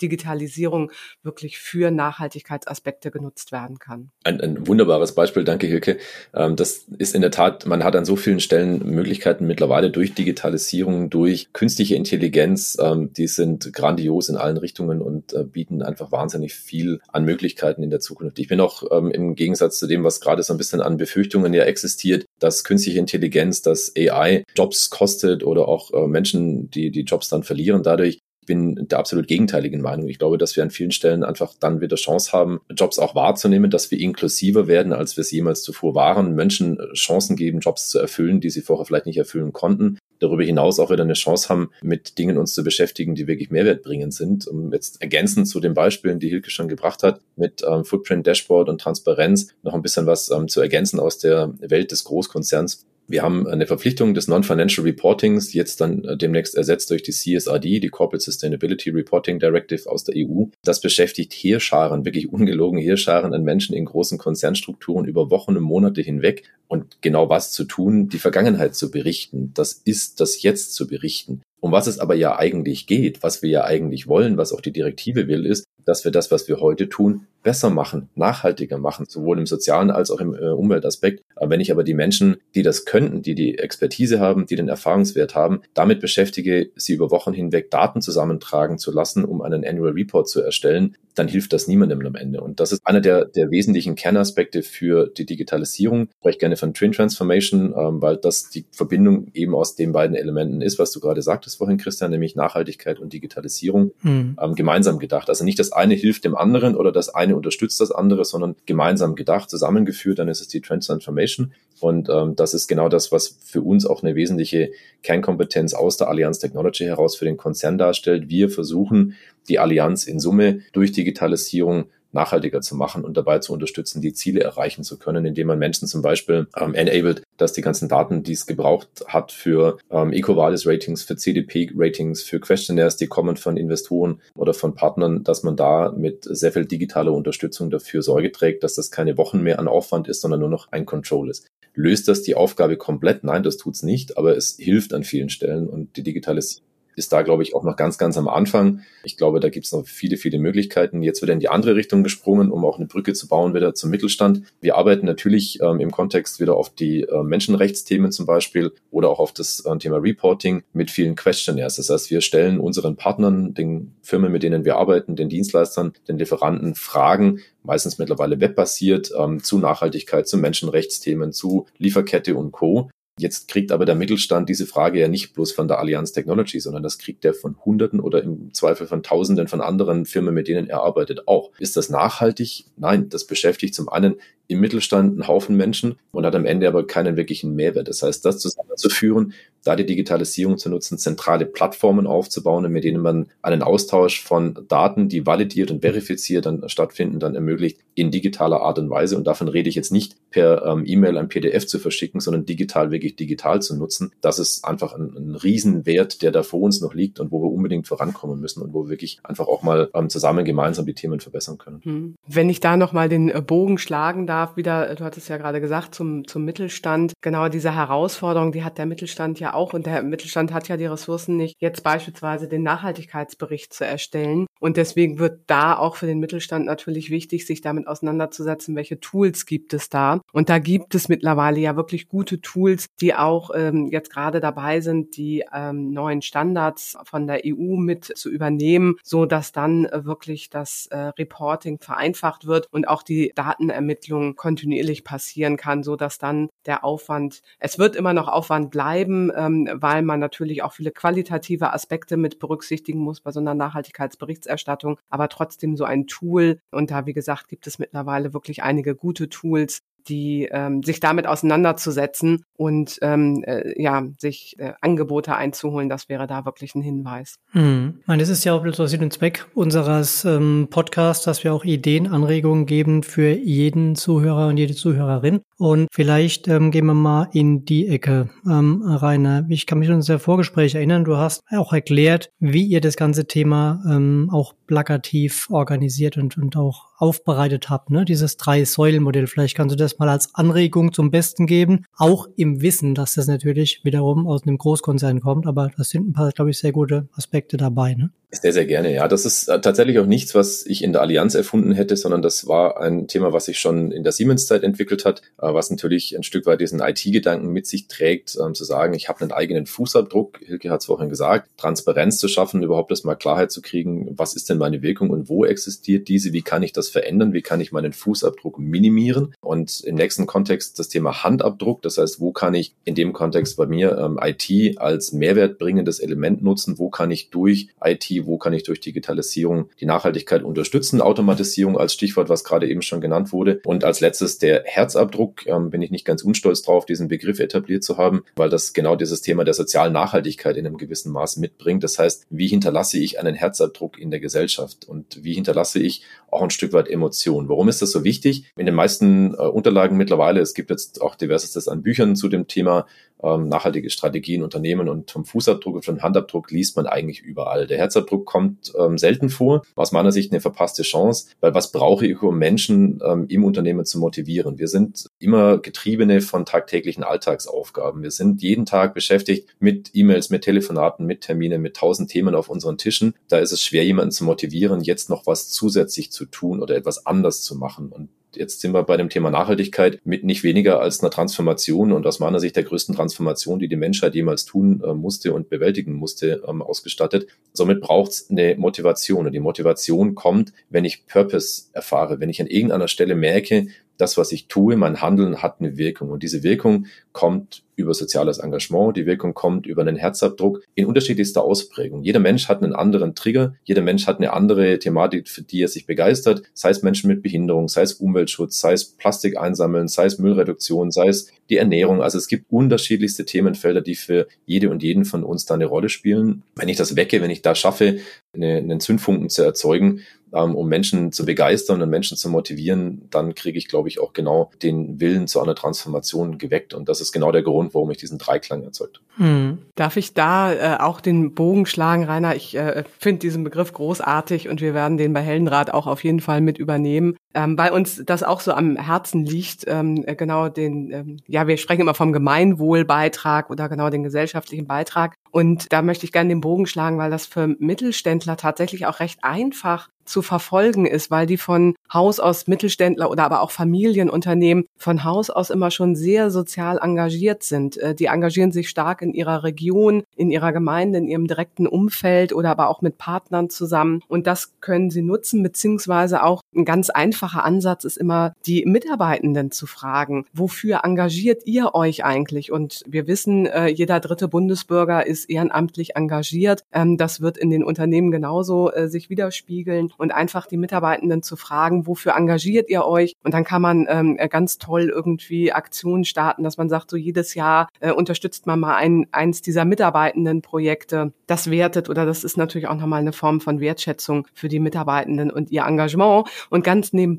[0.00, 0.90] Digitalisierung
[1.22, 4.10] wirklich für Nachhaltigkeitsaspekte genutzt werden kann.
[4.24, 5.98] Ein, ein wunderbares Beispiel, danke Hilke.
[6.34, 10.14] Ähm, das ist in der Tat, man hat an so vielen Stellen Möglichkeiten mittlerweile durch
[10.14, 16.12] Digitalisierung, durch künstliche Intelligenz, ähm, die sind grandios in allen Richtungen und äh, bieten einfach
[16.12, 18.38] wahnsinnig viel an Möglichkeiten in der Zukunft.
[18.38, 21.54] Ich bin auch ähm, im Gegensatz zu dem, was gerade so ein bisschen an Befürchtungen
[21.54, 27.02] ja existiert, dass künstliche Intelligenz, dass AI Jobs kostet oder auch äh, Menschen, die die
[27.02, 30.08] Jobs dann verlieren dadurch, bin der absolut gegenteiligen Meinung.
[30.08, 33.70] Ich glaube, dass wir an vielen Stellen einfach dann wieder Chance haben, Jobs auch wahrzunehmen,
[33.70, 37.98] dass wir inklusiver werden, als wir es jemals zuvor waren, Menschen Chancen geben, Jobs zu
[37.98, 39.98] erfüllen, die sie vorher vielleicht nicht erfüllen konnten.
[40.20, 44.14] Darüber hinaus auch wieder eine Chance haben, mit Dingen uns zu beschäftigen, die wirklich mehrwertbringend
[44.14, 44.46] sind.
[44.46, 48.68] Um jetzt ergänzend zu den Beispielen, die Hilke schon gebracht hat, mit ähm, Footprint Dashboard
[48.68, 52.86] und Transparenz noch ein bisschen was ähm, zu ergänzen aus der Welt des Großkonzerns.
[53.06, 57.80] Wir haben eine Verpflichtung des Non-Financial Reportings, jetzt dann äh, demnächst ersetzt durch die CSRD,
[57.80, 60.44] die Corporate Sustainability Reporting Directive aus der EU.
[60.62, 66.00] Das beschäftigt Heerscharen, wirklich ungelogen Heerscharen an Menschen in großen Konzernstrukturen über Wochen und Monate
[66.00, 66.44] hinweg.
[66.66, 69.52] Und genau was zu tun, die Vergangenheit zu berichten.
[69.54, 71.42] Das ist das Jetzt zu berichten.
[71.60, 74.72] Um was es aber ja eigentlich geht, was wir ja eigentlich wollen, was auch die
[74.72, 79.38] Direktive will, ist, dass wir das, was wir heute tun, besser machen, nachhaltiger machen, sowohl
[79.38, 81.22] im sozialen als auch im äh, Umweltaspekt.
[81.36, 84.68] Aber wenn ich aber die Menschen, die das könnten, die die Expertise haben, die den
[84.68, 89.92] Erfahrungswert haben, damit beschäftige, sie über Wochen hinweg Daten zusammentragen zu lassen, um einen Annual
[89.92, 92.40] Report zu erstellen, dann hilft das niemandem am Ende.
[92.40, 96.08] Und das ist einer der, der wesentlichen Kernaspekte für die Digitalisierung.
[96.08, 100.16] Ich spreche gerne von Twin Transformation, ähm, weil das die Verbindung eben aus den beiden
[100.16, 104.36] Elementen ist, was du gerade sagtest vorhin, Christian, nämlich Nachhaltigkeit und Digitalisierung mhm.
[104.40, 105.28] ähm, gemeinsam gedacht.
[105.28, 109.14] Also nicht das eine hilft dem anderen oder das eine unterstützt das andere, sondern gemeinsam
[109.14, 111.52] gedacht, zusammengeführt, dann ist es die Transformation.
[111.80, 114.70] Und ähm, das ist genau das, was für uns auch eine wesentliche
[115.02, 118.28] Kernkompetenz aus der Allianz Technology heraus für den Konzern darstellt.
[118.28, 119.16] Wir versuchen,
[119.48, 124.40] die Allianz in Summe durch Digitalisierung nachhaltiger zu machen und dabei zu unterstützen, die Ziele
[124.40, 128.32] erreichen zu können, indem man Menschen zum Beispiel ähm, enabled, dass die ganzen Daten, die
[128.32, 134.54] es gebraucht hat für ähm, EcoVadis-Ratings, für CDP-Ratings, für Questionnaires, die kommen von Investoren oder
[134.54, 138.90] von Partnern, dass man da mit sehr viel digitaler Unterstützung dafür Sorge trägt, dass das
[138.90, 141.48] keine Wochen mehr an Aufwand ist, sondern nur noch ein Control ist.
[141.74, 143.24] Löst das die Aufgabe komplett?
[143.24, 146.64] Nein, das tut's nicht, aber es hilft an vielen Stellen und die Digitalisierung
[146.96, 148.80] ist da, glaube ich, auch noch ganz, ganz am Anfang.
[149.02, 151.02] Ich glaube, da gibt es noch viele, viele Möglichkeiten.
[151.02, 153.74] Jetzt wird er in die andere Richtung gesprungen, um auch eine Brücke zu bauen wieder
[153.74, 154.42] zum Mittelstand.
[154.60, 159.18] Wir arbeiten natürlich ähm, im Kontext wieder auf die äh, Menschenrechtsthemen zum Beispiel oder auch
[159.18, 161.76] auf das äh, Thema Reporting mit vielen Questionnaires.
[161.76, 166.18] Das heißt, wir stellen unseren Partnern, den Firmen, mit denen wir arbeiten, den Dienstleistern, den
[166.18, 172.90] Lieferanten Fragen, meistens mittlerweile webbasiert, ähm, zu Nachhaltigkeit, zu Menschenrechtsthemen, zu Lieferkette und Co.
[173.16, 176.82] Jetzt kriegt aber der Mittelstand diese Frage ja nicht bloß von der Allianz Technology, sondern
[176.82, 180.68] das kriegt er von Hunderten oder im Zweifel von Tausenden von anderen Firmen, mit denen
[180.68, 181.52] er arbeitet, auch.
[181.60, 182.66] Ist das nachhaltig?
[182.76, 186.86] Nein, das beschäftigt zum einen im Mittelstand einen Haufen Menschen und hat am Ende aber
[186.86, 187.88] keinen wirklichen Mehrwert.
[187.88, 189.32] Das heißt, das zusammenzuführen,
[189.64, 195.08] da die Digitalisierung zu nutzen, zentrale Plattformen aufzubauen, mit denen man einen Austausch von Daten,
[195.08, 199.16] die validiert und verifiziert dann stattfinden, dann ermöglicht in digitaler Art und Weise.
[199.16, 202.90] Und davon rede ich jetzt nicht per ähm, E-Mail ein PDF zu verschicken, sondern digital
[202.90, 204.12] wirklich digital zu nutzen.
[204.20, 207.50] Das ist einfach ein, ein Riesenwert, der da vor uns noch liegt und wo wir
[207.50, 211.20] unbedingt vorankommen müssen und wo wir wirklich einfach auch mal ähm, zusammen gemeinsam die Themen
[211.20, 211.80] verbessern können.
[211.84, 212.14] Hm.
[212.26, 215.94] Wenn ich da nochmal den äh, Bogen schlagen darf, wieder, du hattest ja gerade gesagt,
[215.94, 220.52] zum, zum Mittelstand, genau diese Herausforderung, die hat der Mittelstand ja auch und der Mittelstand
[220.52, 224.46] hat ja die Ressourcen nicht, jetzt beispielsweise den Nachhaltigkeitsbericht zu erstellen.
[224.60, 229.46] Und deswegen wird da auch für den Mittelstand natürlich wichtig, sich damit auseinanderzusetzen, welche Tools
[229.46, 230.20] gibt es da.
[230.32, 234.80] Und da gibt es mittlerweile ja wirklich gute Tools, die auch ähm, jetzt gerade dabei
[234.80, 240.04] sind, die ähm, neuen Standards von der EU mit zu übernehmen, so dass dann äh,
[240.04, 246.18] wirklich das äh, Reporting vereinfacht wird und auch die Datenermittlung kontinuierlich passieren kann, so dass
[246.18, 250.90] dann der Aufwand, es wird immer noch Aufwand bleiben, ähm, weil man natürlich auch viele
[250.90, 256.90] qualitative Aspekte mit berücksichtigen muss bei so einer Nachhaltigkeitsberichterstattung, aber trotzdem so ein Tool und
[256.90, 262.44] da wie gesagt gibt es mittlerweile wirklich einige gute Tools, die ähm, sich damit auseinanderzusetzen
[262.56, 267.36] und ähm, äh, ja sich äh, Angebote einzuholen, das wäre da wirklich ein Hinweis.
[267.50, 267.98] Hm.
[268.00, 271.54] Ich meine, das ist ja auch der Sinn und Zweck unseres ähm, Podcasts, dass wir
[271.54, 275.40] auch Ideen, Anregungen geben für jeden Zuhörer und jede Zuhörerin.
[275.56, 279.46] Und vielleicht ähm, gehen wir mal in die Ecke, ähm, Rainer.
[279.48, 281.04] Ich kann mich an unser Vorgespräch erinnern.
[281.04, 286.56] Du hast auch erklärt, wie ihr das ganze Thema ähm, auch plakativ organisiert und, und
[286.56, 288.04] auch aufbereitet habt, ne?
[288.04, 289.26] dieses Drei-Säulen-Modell.
[289.26, 293.26] Vielleicht kannst du das mal als Anregung zum Besten geben, auch im Wissen, dass das
[293.26, 297.08] natürlich wiederum aus einem Großkonzern kommt, aber das sind ein paar, glaube ich, sehr gute
[297.12, 297.94] Aspekte dabei.
[297.94, 298.10] Ne?
[298.40, 299.08] Sehr, sehr gerne, ja.
[299.08, 302.46] Das ist äh, tatsächlich auch nichts, was ich in der Allianz erfunden hätte, sondern das
[302.46, 306.22] war ein Thema, was sich schon in der Siemens-Zeit entwickelt hat, äh, was natürlich ein
[306.22, 310.40] Stück weit diesen IT-Gedanken mit sich trägt, ähm, zu sagen, ich habe einen eigenen Fußabdruck,
[310.44, 314.50] Hilke hat es vorhin gesagt, Transparenz zu schaffen, überhaupt erstmal Klarheit zu kriegen, was ist
[314.50, 317.72] denn meine Wirkung und wo existiert diese, wie kann ich das verändern, wie kann ich
[317.72, 319.34] meinen Fußabdruck minimieren?
[319.40, 323.56] Und im nächsten Kontext das Thema Handabdruck, das heißt, wo kann ich in dem Kontext
[323.56, 328.52] bei mir ähm, IT als mehrwertbringendes Element nutzen, wo kann ich durch IT wo kann
[328.52, 333.60] ich durch Digitalisierung die Nachhaltigkeit unterstützen, Automatisierung als Stichwort, was gerade eben schon genannt wurde.
[333.64, 337.82] Und als letztes der Herzabdruck, ähm, bin ich nicht ganz unstolz drauf, diesen Begriff etabliert
[337.82, 341.82] zu haben, weil das genau dieses Thema der sozialen Nachhaltigkeit in einem gewissen Maß mitbringt.
[341.82, 346.42] Das heißt, wie hinterlasse ich einen Herzabdruck in der Gesellschaft und wie hinterlasse ich auch
[346.42, 347.48] ein Stück weit Emotion?
[347.48, 348.44] Warum ist das so wichtig?
[348.56, 352.46] In den meisten äh, Unterlagen mittlerweile, es gibt jetzt auch diverses an Büchern zu dem
[352.46, 352.86] Thema,
[353.22, 357.66] ähm, nachhaltige Strategien, Unternehmen und vom Fußabdruck und vom Handabdruck liest man eigentlich überall.
[357.66, 359.62] Der Herzabdruck kommt ähm, selten vor.
[359.74, 363.84] Aus meiner Sicht eine verpasste Chance, weil was brauche ich, um Menschen ähm, im Unternehmen
[363.84, 364.58] zu motivieren?
[364.58, 368.02] Wir sind immer Getriebene von tagtäglichen Alltagsaufgaben.
[368.02, 372.48] Wir sind jeden Tag beschäftigt mit E-Mails, mit Telefonaten, mit Terminen, mit tausend Themen auf
[372.48, 373.14] unseren Tischen.
[373.28, 377.06] Da ist es schwer, jemanden zu motivieren, jetzt noch was zusätzlich zu tun oder etwas
[377.06, 377.90] anders zu machen.
[377.90, 382.06] Und jetzt sind wir bei dem Thema Nachhaltigkeit mit nicht weniger als einer Transformation und
[382.06, 385.94] aus meiner Sicht der größten Transformation, die die Menschheit jemals tun äh, musste und bewältigen
[385.94, 387.26] musste, ähm, ausgestattet.
[387.52, 392.40] Somit braucht es eine Motivation und die Motivation kommt, wenn ich Purpose erfahre, wenn ich
[392.40, 396.10] an irgendeiner Stelle merke, das, was ich tue, mein Handeln hat eine Wirkung.
[396.10, 401.42] Und diese Wirkung kommt über soziales Engagement, die Wirkung kommt über einen Herzabdruck in unterschiedlichster
[401.42, 402.02] Ausprägung.
[402.02, 405.68] Jeder Mensch hat einen anderen Trigger, jeder Mensch hat eine andere Thematik, für die er
[405.68, 410.06] sich begeistert, sei es Menschen mit Behinderung, sei es Umweltschutz, sei es Plastik einsammeln, sei
[410.06, 412.02] es Müllreduktion, sei es die Ernährung.
[412.02, 415.88] Also es gibt unterschiedlichste Themenfelder, die für jede und jeden von uns da eine Rolle
[415.88, 416.42] spielen.
[416.56, 417.98] Wenn ich das wecke, wenn ich da schaffe,
[418.34, 420.00] eine, einen Zündfunken zu erzeugen,
[420.34, 424.12] ähm, um Menschen zu begeistern und Menschen zu motivieren, dann kriege ich, glaube ich, auch
[424.12, 426.74] genau den Willen zu einer Transformation geweckt.
[426.74, 429.00] Und das ist genau der Grund, warum ich diesen Dreiklang erzeugt.
[429.16, 429.58] Hm.
[429.76, 432.34] Darf ich da äh, auch den Bogen schlagen, Rainer?
[432.34, 436.20] Ich äh, finde diesen Begriff großartig und wir werden den bei Heldenrat auch auf jeden
[436.20, 439.64] Fall mit übernehmen, ähm, weil uns das auch so am Herzen liegt.
[439.66, 444.66] Ähm, äh, genau den, ähm, ja, wir sprechen immer vom Gemeinwohlbeitrag oder genau den gesellschaftlichen
[444.66, 445.14] Beitrag.
[445.30, 449.18] Und da möchte ich gerne den Bogen schlagen, weil das für Mittelständler tatsächlich auch recht
[449.22, 455.04] einfach zu verfolgen ist, weil die von Haus aus Mittelständler oder aber auch Familienunternehmen von
[455.04, 457.76] Haus aus immer schon sehr sozial engagiert sind.
[457.78, 462.32] Äh, die engagieren sich stark in ihrer Region, in ihrer Gemeinde, in ihrem direkten Umfeld
[462.32, 464.02] oder aber auch mit Partnern zusammen.
[464.08, 469.50] Und das können sie nutzen, beziehungsweise auch ganz einfaches einfacher Ansatz ist immer, die Mitarbeitenden
[469.50, 472.52] zu fragen, wofür engagiert ihr euch eigentlich?
[472.52, 476.64] Und wir wissen, äh, jeder dritte Bundesbürger ist ehrenamtlich engagiert.
[476.70, 481.36] Ähm, das wird in den Unternehmen genauso äh, sich widerspiegeln und einfach die Mitarbeitenden zu
[481.36, 483.14] fragen, wofür engagiert ihr euch?
[483.22, 487.34] Und dann kann man ähm, ganz toll irgendwie Aktionen starten, dass man sagt, so jedes
[487.34, 491.14] Jahr äh, unterstützt man mal ein, eins dieser mitarbeitenden Projekte.
[491.26, 495.30] Das wertet oder das ist natürlich auch nochmal eine Form von Wertschätzung für die Mitarbeitenden
[495.30, 496.28] und ihr Engagement.
[496.50, 497.13] Und ganz nebenbei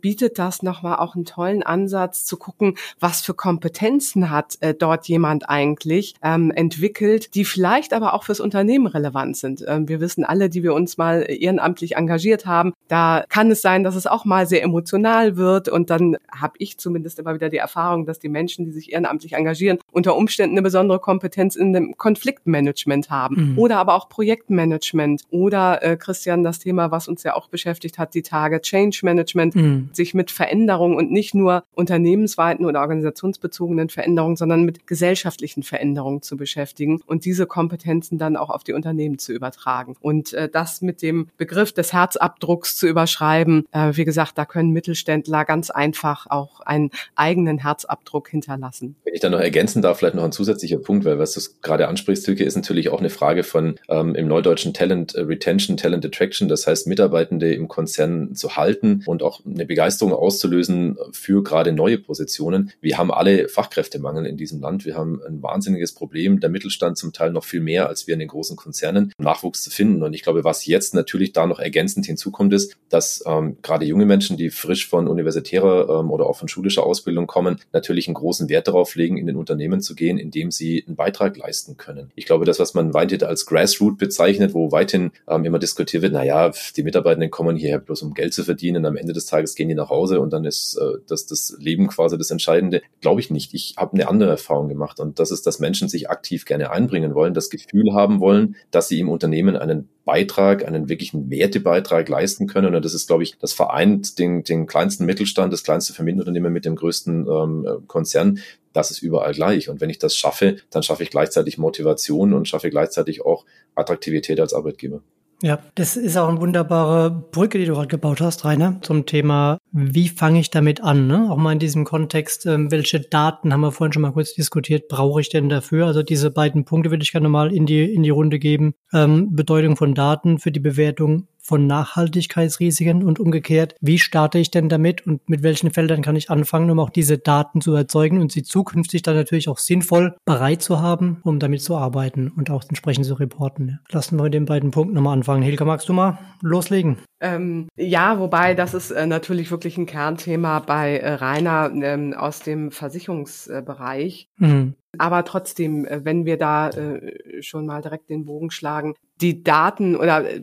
[0.00, 5.08] bietet das nochmal auch einen tollen Ansatz zu gucken, was für Kompetenzen hat äh, dort
[5.08, 9.64] jemand eigentlich ähm, entwickelt, die vielleicht aber auch fürs Unternehmen relevant sind.
[9.66, 13.84] Ähm, wir wissen alle, die wir uns mal ehrenamtlich engagiert haben, da kann es sein,
[13.84, 17.56] dass es auch mal sehr emotional wird und dann habe ich zumindest immer wieder die
[17.56, 21.96] Erfahrung, dass die Menschen, die sich ehrenamtlich engagieren, unter Umständen eine besondere Kompetenz in dem
[21.96, 23.58] Konfliktmanagement haben mhm.
[23.58, 28.14] oder aber auch Projektmanagement oder äh, Christian das Thema, was uns ja auch beschäftigt hat,
[28.14, 29.88] die Tage Change Management, mhm.
[29.92, 36.36] sich mit Veränderungen und nicht nur unternehmensweiten oder organisationsbezogenen Veränderungen, sondern mit gesellschaftlichen Veränderungen zu
[36.36, 39.96] beschäftigen und diese Kompetenzen dann auch auf die Unternehmen zu übertragen.
[40.00, 44.70] Und äh, das mit dem Begriff des Herzabdrucks zu überschreiben, äh, wie gesagt, da können
[44.70, 48.96] Mittelständler ganz einfach auch einen eigenen Herzabdruck hinterlassen.
[49.04, 51.88] Wenn ich da noch ergänzen darf, vielleicht noch ein zusätzlicher Punkt, weil was du gerade
[51.88, 56.48] ansprichst, Silke, ist natürlich auch eine Frage von ähm, im Neudeutschen Talent Retention, Talent Attraction,
[56.48, 61.98] das heißt Mitarbeitende im Konzern zu halten und auch eine Begeisterung auszulösen für gerade neue
[61.98, 62.72] Positionen.
[62.80, 64.84] Wir haben alle Fachkräftemangel in diesem Land.
[64.84, 68.20] Wir haben ein wahnsinniges Problem, der Mittelstand zum Teil noch viel mehr als wir in
[68.20, 70.02] den großen Konzernen, Nachwuchs zu finden.
[70.02, 74.06] Und ich glaube, was jetzt natürlich da noch ergänzend hinzukommt, ist, dass ähm, gerade junge
[74.06, 78.48] Menschen, die frisch von universitärer ähm, oder auch von schulischer Ausbildung kommen, natürlich einen großen
[78.48, 82.10] Wert darauf legen, in den Unternehmen zu gehen, indem sie einen Beitrag leisten können.
[82.14, 86.12] Ich glaube, das, was man weithin als Grassroot bezeichnet, wo weithin ähm, immer diskutiert wird,
[86.12, 89.68] naja, die Mitarbeitenden kommen hierher bloß um Geld zu verdienen, am Ende des Tages gehen
[89.68, 92.82] die nach Hause und dann ist äh, das, das Leben quasi das Entscheidende.
[93.00, 93.54] Glaube ich nicht.
[93.54, 97.14] Ich habe eine andere Erfahrung gemacht und das ist, dass Menschen sich aktiv gerne einbringen
[97.14, 102.46] wollen, das Gefühl haben wollen, dass sie im Unternehmen einen Beitrag, einen wirklichen Wertebeitrag leisten
[102.46, 102.74] können.
[102.74, 106.64] Und das ist, glaube ich, das vereint den, den kleinsten Mittelstand, das kleinste Familienunternehmen mit
[106.64, 108.38] dem größten ähm, Konzern.
[108.72, 109.68] Das ist überall gleich.
[109.68, 113.44] Und wenn ich das schaffe, dann schaffe ich gleichzeitig Motivation und schaffe gleichzeitig auch
[113.74, 115.02] Attraktivität als Arbeitgeber.
[115.40, 119.58] Ja, das ist auch eine wunderbare Brücke, die du gerade gebaut hast, Rainer, zum Thema,
[119.70, 121.06] wie fange ich damit an?
[121.06, 121.28] Ne?
[121.30, 124.88] Auch mal in diesem Kontext, ähm, welche Daten haben wir vorhin schon mal kurz diskutiert,
[124.88, 125.86] brauche ich denn dafür?
[125.86, 128.74] Also diese beiden Punkte würde ich gerne mal in die, in die Runde geben.
[128.92, 134.68] Ähm, Bedeutung von Daten für die Bewertung von Nachhaltigkeitsrisiken und umgekehrt, wie starte ich denn
[134.68, 138.30] damit und mit welchen Feldern kann ich anfangen, um auch diese Daten zu erzeugen und
[138.30, 142.62] sie zukünftig dann natürlich auch sinnvoll bereit zu haben, um damit zu arbeiten und auch
[142.68, 143.80] entsprechend zu reporten.
[143.90, 145.42] Lassen wir mit den beiden Punkten nochmal anfangen.
[145.42, 146.98] Hilke, magst du mal loslegen?
[147.20, 152.40] Ähm, ja, wobei das ist äh, natürlich wirklich ein Kernthema bei äh, Rainer ähm, aus
[152.40, 154.28] dem Versicherungsbereich.
[154.36, 154.74] Mhm.
[154.98, 159.96] Aber trotzdem, äh, wenn wir da äh, schon mal direkt den Bogen schlagen, die Daten
[159.96, 160.42] oder äh,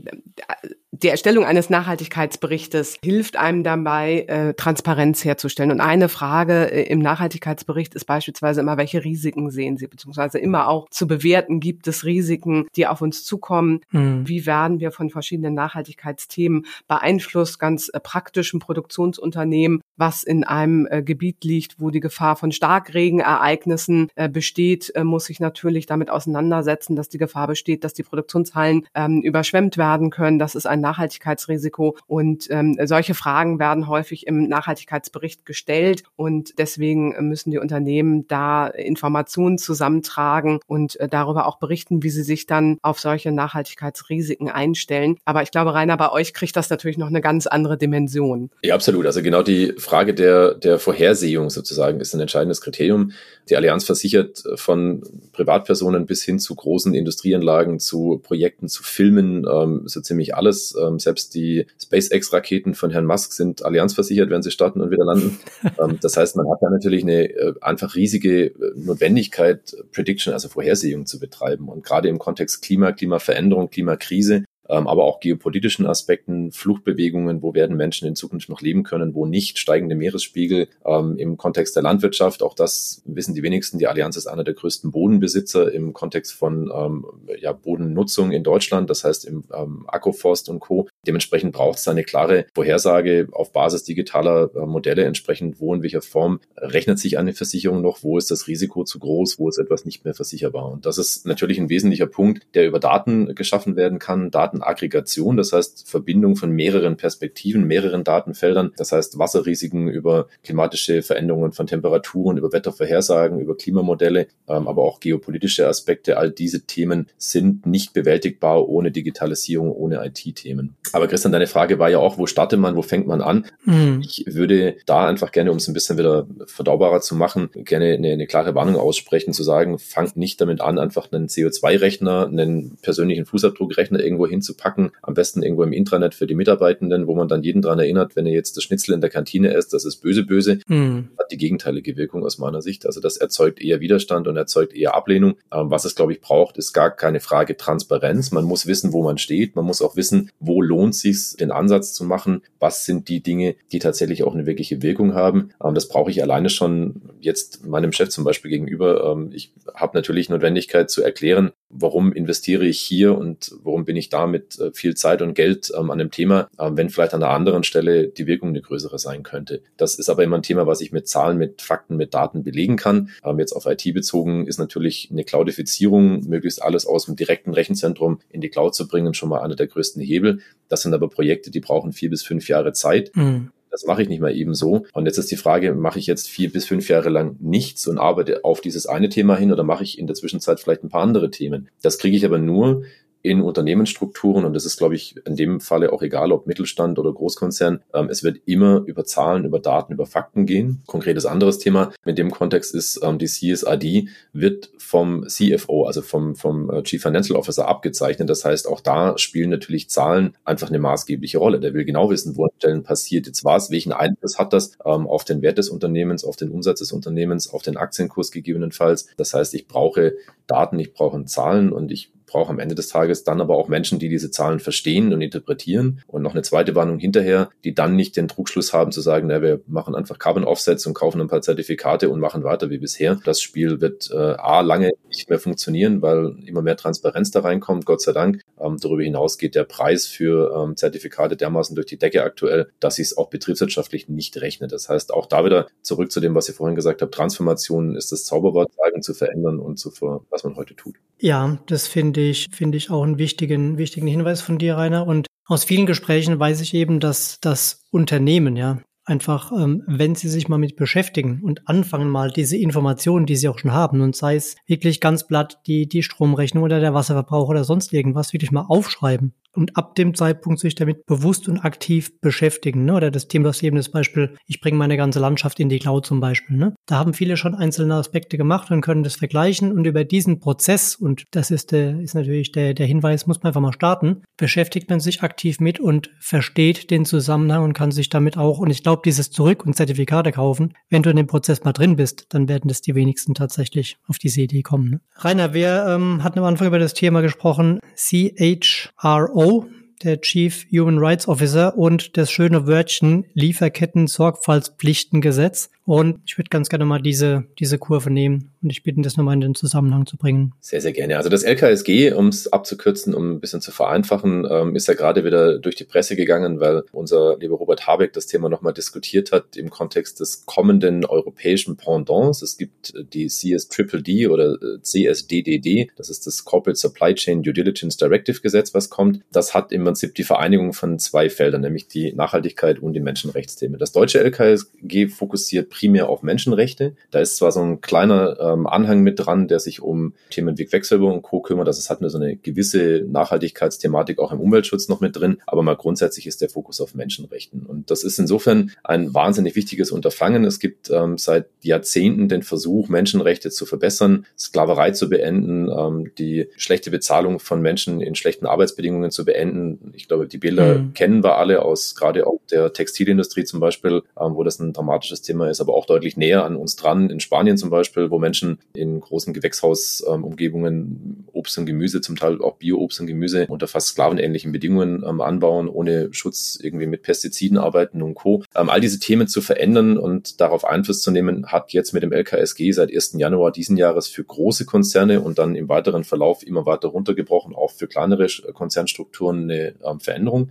[0.91, 5.71] die Erstellung eines Nachhaltigkeitsberichtes hilft einem dabei, äh, Transparenz herzustellen.
[5.71, 10.69] Und eine Frage äh, im Nachhaltigkeitsbericht ist beispielsweise immer, welche Risiken sehen Sie, beziehungsweise immer
[10.69, 13.81] auch zu bewerten, gibt es Risiken, die auf uns zukommen?
[13.91, 14.27] Mhm.
[14.27, 21.43] Wie werden wir von verschiedenen Nachhaltigkeitsthemen beeinflusst, ganz praktischen Produktionsunternehmen, was in einem äh, Gebiet
[21.43, 27.09] liegt, wo die Gefahr von Starkregenereignissen äh, besteht, äh, muss sich natürlich damit auseinandersetzen, dass
[27.09, 30.39] die Gefahr besteht, dass die Produktionshallen ähm, überschwemmt werden können.
[30.39, 31.97] Das ist ein Nachhaltigkeitsrisiko.
[32.07, 36.03] Und ähm, solche Fragen werden häufig im Nachhaltigkeitsbericht gestellt.
[36.15, 42.23] Und deswegen müssen die Unternehmen da Informationen zusammentragen und äh, darüber auch berichten, wie sie
[42.23, 45.17] sich dann auf solche Nachhaltigkeitsrisiken einstellen.
[45.25, 48.49] Aber ich glaube, Rainer, bei euch kriegt das natürlich noch eine ganz andere Dimension.
[48.61, 49.05] Ja, absolut.
[49.05, 53.11] Also genau die Frage der, der Vorhersehung sozusagen ist ein entscheidendes Kriterium.
[53.49, 59.83] Die Allianz versichert von Privatpersonen bis hin zu großen Industrieanlagen, zu Projekten, zu Filmen, ähm,
[59.85, 60.75] so ziemlich alles.
[60.75, 65.37] Ähm, selbst die SpaceX-Raketen von Herrn Musk sind allianzversichert, wenn sie starten und wieder landen.
[65.79, 70.49] ähm, das heißt, man hat da natürlich eine äh, einfach riesige äh, Notwendigkeit, Prediction, also
[70.49, 71.69] Vorhersehung zu betreiben.
[71.69, 74.43] Und gerade im Kontext Klima, Klimaveränderung, Klimakrise
[74.87, 79.59] aber auch geopolitischen Aspekten, Fluchtbewegungen, wo werden Menschen in Zukunft noch leben können, wo nicht,
[79.59, 84.27] steigende Meeresspiegel ähm, im Kontext der Landwirtschaft, auch das wissen die wenigsten, die Allianz ist
[84.27, 87.05] einer der größten Bodenbesitzer im Kontext von ähm,
[87.39, 90.87] ja, Bodennutzung in Deutschland, das heißt im ähm, Agroforst und Co.
[91.05, 96.01] Dementsprechend braucht es eine klare Vorhersage auf Basis digitaler äh, Modelle, entsprechend wo in welcher
[96.01, 99.85] Form rechnet sich eine Versicherung noch, wo ist das Risiko zu groß, wo ist etwas
[99.85, 100.71] nicht mehr versicherbar.
[100.71, 105.37] Und das ist natürlich ein wesentlicher Punkt, der über Daten geschaffen werden kann, Daten Datenaggregation,
[105.37, 111.67] das heißt Verbindung von mehreren Perspektiven, mehreren Datenfeldern, das heißt Wasserrisiken über klimatische Veränderungen von
[111.67, 116.17] Temperaturen, über Wettervorhersagen, über Klimamodelle, ähm, aber auch geopolitische Aspekte.
[116.17, 120.75] All diese Themen sind nicht bewältigbar ohne Digitalisierung, ohne IT-Themen.
[120.93, 123.45] Aber Christian, deine Frage war ja auch, wo startet man, wo fängt man an?
[123.65, 124.01] Mhm.
[124.01, 128.11] Ich würde da einfach gerne, um es ein bisschen wieder verdaubarer zu machen, gerne eine,
[128.11, 133.25] eine klare Warnung aussprechen, zu sagen, fangt nicht damit an, einfach einen CO2-Rechner, einen persönlichen
[133.25, 137.61] Fußabdruckrechner irgendwo hinzupacken, am besten irgendwo im Intranet für die Mitarbeitenden, wo man dann jeden
[137.61, 140.59] dran erinnert, wenn er jetzt das Schnitzel in der Kantine isst, das ist böse, böse,
[140.67, 141.09] mhm.
[141.17, 142.85] hat die gegenteilige Wirkung aus meiner Sicht.
[142.85, 145.35] Also das erzeugt eher Widerstand und erzeugt eher Ablehnung.
[145.51, 148.31] Ähm, was es, glaube ich, braucht, ist gar keine Frage Transparenz.
[148.31, 149.55] Man muss wissen, wo man steht.
[149.55, 152.41] Man muss auch wissen, wo lohnt sich den Ansatz zu machen.
[152.59, 155.49] Was sind die Dinge, die tatsächlich auch eine wirkliche Wirkung haben.
[155.63, 159.11] Ähm, das brauche ich alleine schon jetzt meinem Chef zum Beispiel gegenüber.
[159.11, 164.09] Ähm, ich habe natürlich Notwendigkeit zu erklären, warum investiere ich hier und warum bin ich
[164.09, 167.19] da mit äh, viel Zeit und Geld ähm, an dem Thema, ähm, wenn vielleicht an
[167.19, 169.61] der anderen Stelle die Wirkung eine größere sein könnte.
[169.77, 172.77] Das ist aber immer ein Thema, was ich mit Zahlen, mit Fakten, mit Daten belegen
[172.77, 173.09] kann.
[173.23, 178.19] Ähm, jetzt auf IT bezogen ist natürlich eine Cloudifizierung, möglichst alles aus dem direkten Rechenzentrum
[178.29, 180.39] in die Cloud zu bringen, schon mal einer der größten Hebel.
[180.69, 183.11] Das sind aber Projekte, die brauchen vier bis fünf Jahre Zeit.
[183.15, 183.51] Mhm.
[183.75, 184.85] Das mache ich nicht mal eben so.
[184.93, 187.97] Und jetzt ist die Frage, mache ich jetzt vier bis fünf Jahre lang nichts und
[187.97, 191.01] arbeite auf dieses eine Thema hin oder mache ich in der Zwischenzeit vielleicht ein paar
[191.01, 191.67] andere Themen?
[191.81, 192.83] Das kriege ich aber nur,
[193.25, 197.11] in Unternehmensstrukturen, und das ist, glaube ich, in dem Falle auch egal, ob Mittelstand oder
[197.11, 200.83] Großkonzern, ähm, es wird immer über Zahlen, über Daten, über Fakten gehen.
[200.85, 206.35] Konkretes anderes Thema in dem Kontext ist, ähm, die CSRD wird vom CFO, also vom,
[206.35, 208.29] vom äh, Chief Financial Officer abgezeichnet.
[208.29, 211.59] Das heißt, auch da spielen natürlich Zahlen einfach eine maßgebliche Rolle.
[211.59, 215.07] Der will genau wissen, wo an Stellen passiert jetzt was, welchen Einfluss hat das ähm,
[215.07, 219.07] auf den Wert des Unternehmens, auf den Umsatz des Unternehmens, auf den Aktienkurs gegebenenfalls.
[219.17, 220.13] Das heißt, ich brauche
[220.45, 223.97] Daten, ich brauche Zahlen und ich brauche am Ende des Tages dann aber auch Menschen,
[223.97, 226.01] die diese Zahlen verstehen und interpretieren.
[226.05, 229.41] Und noch eine zweite Warnung hinterher, die dann nicht den Trugschluss haben zu sagen, na,
[229.41, 233.17] wir machen einfach Carbon Offsets und kaufen ein paar Zertifikate und machen weiter wie bisher.
[233.23, 237.85] Das Spiel wird äh, A lange nicht mehr funktionieren, weil immer mehr Transparenz da reinkommt,
[237.85, 238.41] Gott sei Dank.
[238.59, 242.95] Ähm, darüber hinaus geht der Preis für ähm, Zertifikate dermaßen durch die Decke aktuell, dass
[242.95, 244.73] sich es auch betriebswirtschaftlich nicht rechnet.
[244.73, 248.11] Das heißt, auch da wieder zurück zu dem, was ich vorhin gesagt habe, Transformation ist
[248.11, 250.95] das Zauberwort, sagen zu verändern und zu ver was man heute tut.
[251.19, 255.07] Ja, das finde ich, finde ich auch einen wichtigen, wichtigen Hinweis von dir, Rainer.
[255.07, 260.27] Und aus vielen Gesprächen weiß ich eben, dass das Unternehmen, ja, einfach, ähm, wenn Sie
[260.29, 264.15] sich mal mit beschäftigen und anfangen mal diese Informationen, die Sie auch schon haben, und
[264.15, 268.51] sei es wirklich ganz platt die, die Stromrechnung oder der Wasserverbrauch oder sonst irgendwas, wirklich
[268.51, 272.85] mal aufschreiben und ab dem Zeitpunkt sich damit bewusst und aktiv beschäftigen.
[272.85, 272.95] Ne?
[272.95, 276.05] Oder das Thema, das eben das Beispiel, ich bringe meine ganze Landschaft in die Cloud
[276.05, 276.57] zum Beispiel.
[276.57, 276.74] Ne?
[276.85, 280.95] Da haben viele schon einzelne Aspekte gemacht und können das vergleichen und über diesen Prozess,
[280.95, 284.89] und das ist, der, ist natürlich der, der Hinweis, muss man einfach mal starten, beschäftigt
[284.89, 288.83] man sich aktiv mit und versteht den Zusammenhang und kann sich damit auch, und ich
[288.83, 292.47] glaube, dieses Zurück- und Zertifikate kaufen, wenn du in dem Prozess mal drin bist, dann
[292.47, 294.89] werden das die wenigsten tatsächlich auf diese Idee kommen.
[294.91, 295.01] Ne?
[295.15, 299.65] Rainer, wir ähm, hatten am Anfang über das Thema gesprochen, CHRO
[300.03, 305.71] der Chief Human Rights Officer und das schöne Wörtchen Lieferketten-Sorgfaltspflichtengesetz.
[305.85, 309.35] Und ich würde ganz gerne mal diese, diese Kurve nehmen und ich bitte, das nochmal
[309.35, 310.53] in den Zusammenhang zu bringen.
[310.59, 311.17] Sehr, sehr gerne.
[311.17, 315.23] Also das LKSG, um es abzukürzen, um ein bisschen zu vereinfachen, ähm, ist ja gerade
[315.23, 319.57] wieder durch die Presse gegangen, weil unser lieber Robert Habeck das Thema nochmal diskutiert hat
[319.57, 322.41] im Kontext des kommenden europäischen Pendants.
[322.41, 327.97] Es gibt die CSDDD oder äh, CSDDD, das ist das Corporate Supply Chain Due Diligence
[327.97, 329.19] Directive Gesetz, was kommt.
[329.31, 333.79] Das hat im Prinzip die Vereinigung von zwei Feldern, nämlich die Nachhaltigkeit und die Menschenrechtsthemen.
[333.79, 336.97] Das deutsche LKSG fokussiert primär auf Menschenrechte.
[337.11, 340.65] Da ist zwar so ein kleiner ähm, Anhang mit dran, der sich um Themen wie
[340.65, 341.39] Quecksilber und Co.
[341.39, 341.69] kümmert.
[341.69, 345.37] Das hat eine, so eine gewisse Nachhaltigkeitsthematik auch im Umweltschutz noch mit drin.
[345.47, 347.65] Aber mal grundsätzlich ist der Fokus auf Menschenrechten.
[347.65, 350.43] Und das ist insofern ein wahnsinnig wichtiges Unterfangen.
[350.43, 356.49] Es gibt ähm, seit Jahrzehnten den Versuch, Menschenrechte zu verbessern, Sklaverei zu beenden, ähm, die
[356.57, 359.74] schlechte Bezahlung von Menschen in schlechten Arbeitsbedingungen zu beenden.
[359.93, 360.93] Ich glaube, die Bilder mhm.
[360.93, 365.21] kennen wir alle aus gerade auch der Textilindustrie zum Beispiel, ähm, wo das ein dramatisches
[365.21, 367.09] Thema ist aber auch deutlich näher an uns dran.
[367.09, 372.57] In Spanien zum Beispiel, wo Menschen in großen Gewächshausumgebungen Obst und Gemüse, zum Teil auch
[372.57, 378.01] Bio-Obst und Gemüse unter fast sklavenähnlichen Bedingungen ähm, anbauen, ohne Schutz irgendwie mit Pestiziden arbeiten
[378.01, 378.43] und Co.
[378.55, 382.11] Ähm, all diese Themen zu verändern und darauf Einfluss zu nehmen, hat jetzt mit dem
[382.11, 383.15] LKSG seit 1.
[383.17, 387.71] Januar diesen Jahres für große Konzerne und dann im weiteren Verlauf immer weiter runtergebrochen, auch
[387.71, 390.49] für kleinere Konzernstrukturen eine ähm, Veränderung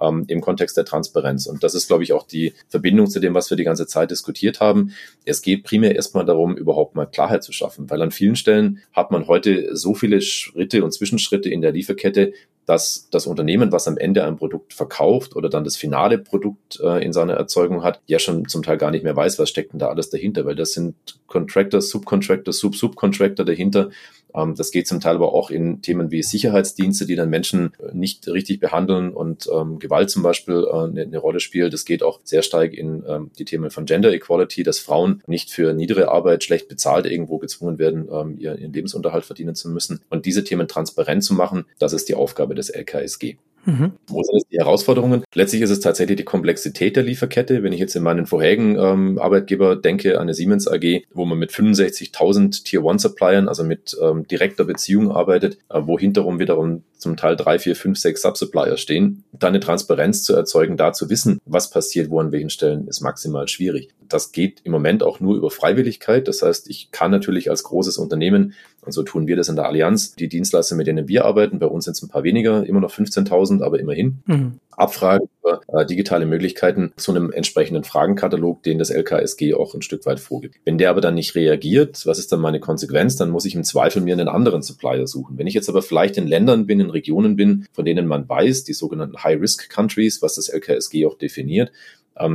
[0.00, 1.46] ähm, im Kontext der Transparenz.
[1.46, 4.10] Und das ist, glaube ich, auch die Verbindung zu dem, was wir die ganze Zeit
[4.10, 4.92] diskutiert haben.
[5.24, 9.10] Es geht primär erstmal darum, überhaupt mal Klarheit zu schaffen, weil an vielen Stellen hat
[9.10, 12.32] man heute so viele Schritte und Zwischenschritte in der Lieferkette,
[12.66, 17.04] dass das Unternehmen, was am Ende ein Produkt verkauft oder dann das finale Produkt äh,
[17.04, 19.80] in seiner Erzeugung hat, ja schon zum Teil gar nicht mehr weiß, was steckt denn
[19.80, 20.94] da alles dahinter, weil das sind
[21.26, 23.90] Contractors, Subcontractors, Sub-Subcontractor dahinter.
[24.34, 27.94] Ähm, das geht zum Teil aber auch in Themen wie Sicherheitsdienste, die dann Menschen äh,
[27.94, 31.72] nicht richtig behandeln und ähm, Gewalt zum Beispiel äh, eine, eine, Rolle spielt.
[31.72, 35.50] Das geht auch sehr stark in ähm, die Themen von Gender Equality, dass Frauen nicht
[35.50, 40.00] für niedere Arbeit schlecht bezahlt irgendwo gezwungen werden, ähm, ihren Lebensunterhalt verdienen zu müssen.
[40.10, 43.36] Und diese Themen transparent zu machen, das ist die Aufgabe des LKSG.
[43.66, 43.92] Mhm.
[44.08, 45.24] Wo sind jetzt die Herausforderungen?
[45.34, 47.62] Letztlich ist es tatsächlich die Komplexität der Lieferkette.
[47.62, 51.50] Wenn ich jetzt in meinen vorherigen ähm, Arbeitgeber denke, eine Siemens AG, wo man mit
[51.50, 57.58] 65.000 Tier-One-Suppliern, also mit ähm, direkter Beziehung arbeitet, äh, wo hinterrum wiederum zum Teil drei,
[57.58, 62.10] vier, fünf, sechs Subsupplier stehen, da eine Transparenz zu erzeugen, da zu wissen, was passiert,
[62.10, 63.90] wo an welchen Stellen, ist maximal schwierig.
[64.08, 66.28] Das geht im Moment auch nur über Freiwilligkeit.
[66.28, 69.66] Das heißt, ich kann natürlich als großes Unternehmen, und so tun wir das in der
[69.66, 72.80] Allianz, die Dienstleister, mit denen wir arbeiten, bei uns sind es ein paar weniger, immer
[72.80, 74.60] noch 15.000, aber immerhin, mhm.
[74.70, 80.04] abfragen über äh, digitale Möglichkeiten zu einem entsprechenden Fragenkatalog, den das LKSG auch ein Stück
[80.06, 80.56] weit vorgibt.
[80.64, 83.16] Wenn der aber dann nicht reagiert, was ist dann meine Konsequenz?
[83.16, 85.38] Dann muss ich im Zweifel mir einen anderen Supplier suchen.
[85.38, 88.64] Wenn ich jetzt aber vielleicht in Ländern bin, in Regionen bin, von denen man weiß,
[88.64, 91.72] die sogenannten High-Risk-Countries, was das LKSG auch definiert,